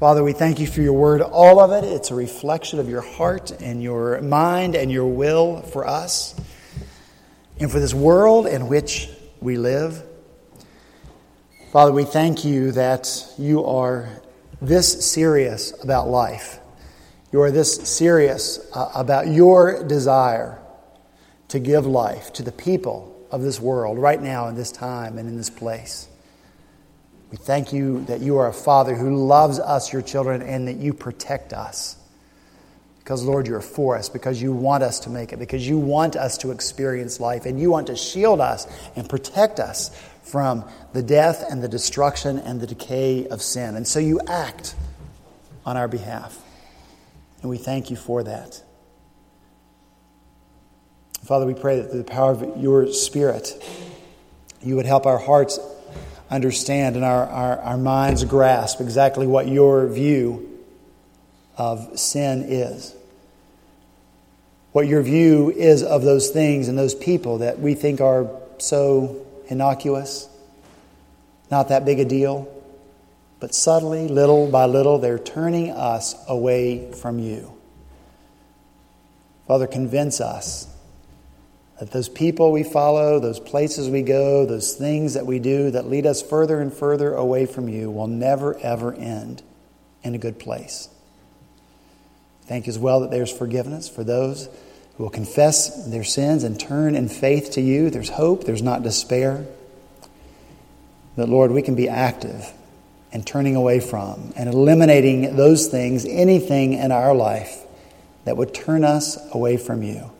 Father, 0.00 0.24
we 0.24 0.32
thank 0.32 0.60
you 0.60 0.66
for 0.66 0.80
your 0.80 0.94
word, 0.94 1.20
all 1.20 1.60
of 1.60 1.70
it. 1.70 1.86
It's 1.86 2.10
a 2.10 2.14
reflection 2.14 2.78
of 2.78 2.88
your 2.88 3.02
heart 3.02 3.50
and 3.60 3.82
your 3.82 4.22
mind 4.22 4.74
and 4.74 4.90
your 4.90 5.04
will 5.04 5.60
for 5.60 5.86
us 5.86 6.34
and 7.60 7.70
for 7.70 7.78
this 7.78 7.92
world 7.92 8.46
in 8.46 8.66
which 8.68 9.10
we 9.40 9.58
live. 9.58 10.02
Father, 11.70 11.92
we 11.92 12.04
thank 12.04 12.46
you 12.46 12.72
that 12.72 13.30
you 13.36 13.62
are 13.66 14.08
this 14.62 15.04
serious 15.04 15.74
about 15.84 16.08
life. 16.08 16.60
You 17.30 17.42
are 17.42 17.50
this 17.50 17.74
serious 17.74 18.58
uh, 18.72 18.90
about 18.94 19.28
your 19.28 19.86
desire 19.86 20.62
to 21.48 21.58
give 21.58 21.84
life 21.84 22.32
to 22.32 22.42
the 22.42 22.50
people 22.50 23.13
of 23.34 23.42
this 23.42 23.58
world 23.58 23.98
right 23.98 24.22
now 24.22 24.46
in 24.46 24.54
this 24.54 24.70
time 24.70 25.18
and 25.18 25.28
in 25.28 25.36
this 25.36 25.50
place. 25.50 26.08
We 27.32 27.36
thank 27.36 27.72
you 27.72 28.04
that 28.04 28.20
you 28.20 28.38
are 28.38 28.46
a 28.46 28.52
Father 28.52 28.94
who 28.94 29.26
loves 29.26 29.58
us, 29.58 29.92
your 29.92 30.02
children, 30.02 30.40
and 30.40 30.68
that 30.68 30.76
you 30.76 30.94
protect 30.94 31.52
us. 31.52 31.96
Because, 33.00 33.24
Lord, 33.24 33.48
you're 33.48 33.60
for 33.60 33.96
us, 33.96 34.08
because 34.08 34.40
you 34.40 34.52
want 34.52 34.84
us 34.84 35.00
to 35.00 35.10
make 35.10 35.32
it, 35.32 35.40
because 35.40 35.66
you 35.66 35.78
want 35.78 36.14
us 36.14 36.38
to 36.38 36.52
experience 36.52 37.18
life, 37.18 37.44
and 37.44 37.60
you 37.60 37.72
want 37.72 37.88
to 37.88 37.96
shield 37.96 38.40
us 38.40 38.68
and 38.94 39.08
protect 39.08 39.58
us 39.58 39.90
from 40.22 40.64
the 40.92 41.02
death 41.02 41.44
and 41.50 41.60
the 41.60 41.68
destruction 41.68 42.38
and 42.38 42.60
the 42.60 42.68
decay 42.68 43.26
of 43.26 43.42
sin. 43.42 43.74
And 43.74 43.86
so 43.86 43.98
you 43.98 44.20
act 44.28 44.76
on 45.66 45.76
our 45.76 45.88
behalf. 45.88 46.40
And 47.42 47.50
we 47.50 47.58
thank 47.58 47.90
you 47.90 47.96
for 47.96 48.22
that. 48.22 48.62
Father, 51.24 51.46
we 51.46 51.54
pray 51.54 51.80
that 51.80 51.88
through 51.88 52.02
the 52.02 52.04
power 52.04 52.32
of 52.32 52.62
your 52.62 52.92
Spirit, 52.92 53.50
you 54.62 54.76
would 54.76 54.84
help 54.84 55.06
our 55.06 55.16
hearts 55.16 55.58
understand 56.30 56.96
and 56.96 57.04
our, 57.04 57.24
our, 57.26 57.58
our 57.60 57.78
minds 57.78 58.22
grasp 58.24 58.78
exactly 58.80 59.26
what 59.26 59.48
your 59.48 59.86
view 59.86 60.60
of 61.56 61.98
sin 61.98 62.42
is. 62.42 62.94
What 64.72 64.86
your 64.86 65.00
view 65.00 65.50
is 65.50 65.82
of 65.82 66.02
those 66.02 66.28
things 66.28 66.68
and 66.68 66.76
those 66.76 66.94
people 66.94 67.38
that 67.38 67.58
we 67.58 67.74
think 67.74 68.02
are 68.02 68.28
so 68.58 69.24
innocuous, 69.46 70.28
not 71.50 71.68
that 71.70 71.86
big 71.86 72.00
a 72.00 72.04
deal. 72.04 72.50
But 73.40 73.54
subtly, 73.54 74.08
little 74.08 74.50
by 74.50 74.66
little, 74.66 74.98
they're 74.98 75.18
turning 75.18 75.70
us 75.70 76.14
away 76.28 76.92
from 76.92 77.18
you. 77.18 77.50
Father, 79.46 79.66
convince 79.66 80.20
us 80.20 80.73
that 81.78 81.90
those 81.90 82.08
people 82.08 82.52
we 82.52 82.62
follow, 82.62 83.18
those 83.18 83.40
places 83.40 83.88
we 83.88 84.02
go, 84.02 84.46
those 84.46 84.74
things 84.74 85.14
that 85.14 85.26
we 85.26 85.38
do 85.38 85.70
that 85.72 85.86
lead 85.86 86.06
us 86.06 86.22
further 86.22 86.60
and 86.60 86.72
further 86.72 87.14
away 87.14 87.46
from 87.46 87.68
you 87.68 87.90
will 87.90 88.06
never, 88.06 88.56
ever 88.58 88.94
end 88.94 89.42
in 90.02 90.14
a 90.14 90.18
good 90.18 90.38
place. 90.38 90.88
Thank 92.46 92.66
you 92.66 92.70
as 92.70 92.78
well 92.78 93.00
that 93.00 93.10
there's 93.10 93.32
forgiveness 93.32 93.88
for 93.88 94.04
those 94.04 94.48
who 94.96 95.02
will 95.02 95.10
confess 95.10 95.86
their 95.86 96.04
sins 96.04 96.44
and 96.44 96.60
turn 96.60 96.94
in 96.94 97.08
faith 97.08 97.52
to 97.52 97.60
you. 97.60 97.90
There's 97.90 98.10
hope, 98.10 98.44
there's 98.44 98.62
not 98.62 98.82
despair. 98.82 99.44
That, 101.16 101.28
Lord, 101.28 101.50
we 101.50 101.62
can 101.62 101.74
be 101.74 101.88
active 101.88 102.52
in 103.12 103.24
turning 103.24 103.56
away 103.56 103.80
from 103.80 104.32
and 104.36 104.48
eliminating 104.48 105.36
those 105.36 105.68
things, 105.68 106.04
anything 106.04 106.74
in 106.74 106.92
our 106.92 107.14
life 107.14 107.62
that 108.24 108.36
would 108.36 108.54
turn 108.54 108.84
us 108.84 109.18
away 109.32 109.56
from 109.56 109.82
you. 109.82 110.10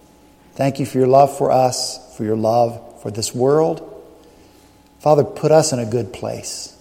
Thank 0.55 0.78
you 0.78 0.86
for 0.86 0.98
your 0.98 1.07
love 1.07 1.36
for 1.36 1.50
us, 1.50 2.16
for 2.16 2.24
your 2.24 2.36
love 2.36 3.02
for 3.02 3.11
this 3.11 3.34
world. 3.34 3.90
Father, 5.00 5.24
put 5.24 5.50
us 5.50 5.72
in 5.72 5.78
a 5.78 5.86
good 5.86 6.12
place. 6.12 6.74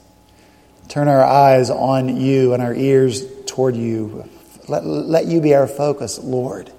Turn 0.87 1.07
our 1.07 1.23
eyes 1.23 1.69
on 1.69 2.17
you 2.17 2.53
and 2.53 2.61
our 2.61 2.73
ears 2.73 3.25
toward 3.45 3.75
you. 3.75 4.29
Let, 4.67 4.85
let 4.85 5.25
you 5.25 5.41
be 5.41 5.55
our 5.55 5.67
focus, 5.67 6.19
Lord, 6.19 6.71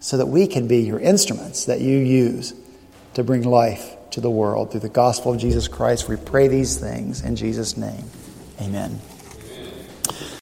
so 0.00 0.16
that 0.16 0.26
we 0.26 0.46
can 0.46 0.68
be 0.68 0.78
your 0.78 1.00
instruments 1.00 1.66
that 1.66 1.80
you 1.80 1.98
use 1.98 2.54
to 3.14 3.24
bring 3.24 3.42
life 3.42 3.94
to 4.12 4.20
the 4.20 4.30
world 4.30 4.70
through 4.70 4.80
the 4.80 4.88
gospel 4.88 5.32
of 5.32 5.40
Jesus 5.40 5.68
Christ. 5.68 6.08
We 6.08 6.16
pray 6.16 6.48
these 6.48 6.78
things 6.78 7.22
in 7.22 7.36
Jesus' 7.36 7.76
name. 7.76 8.04
Amen. 8.60 9.00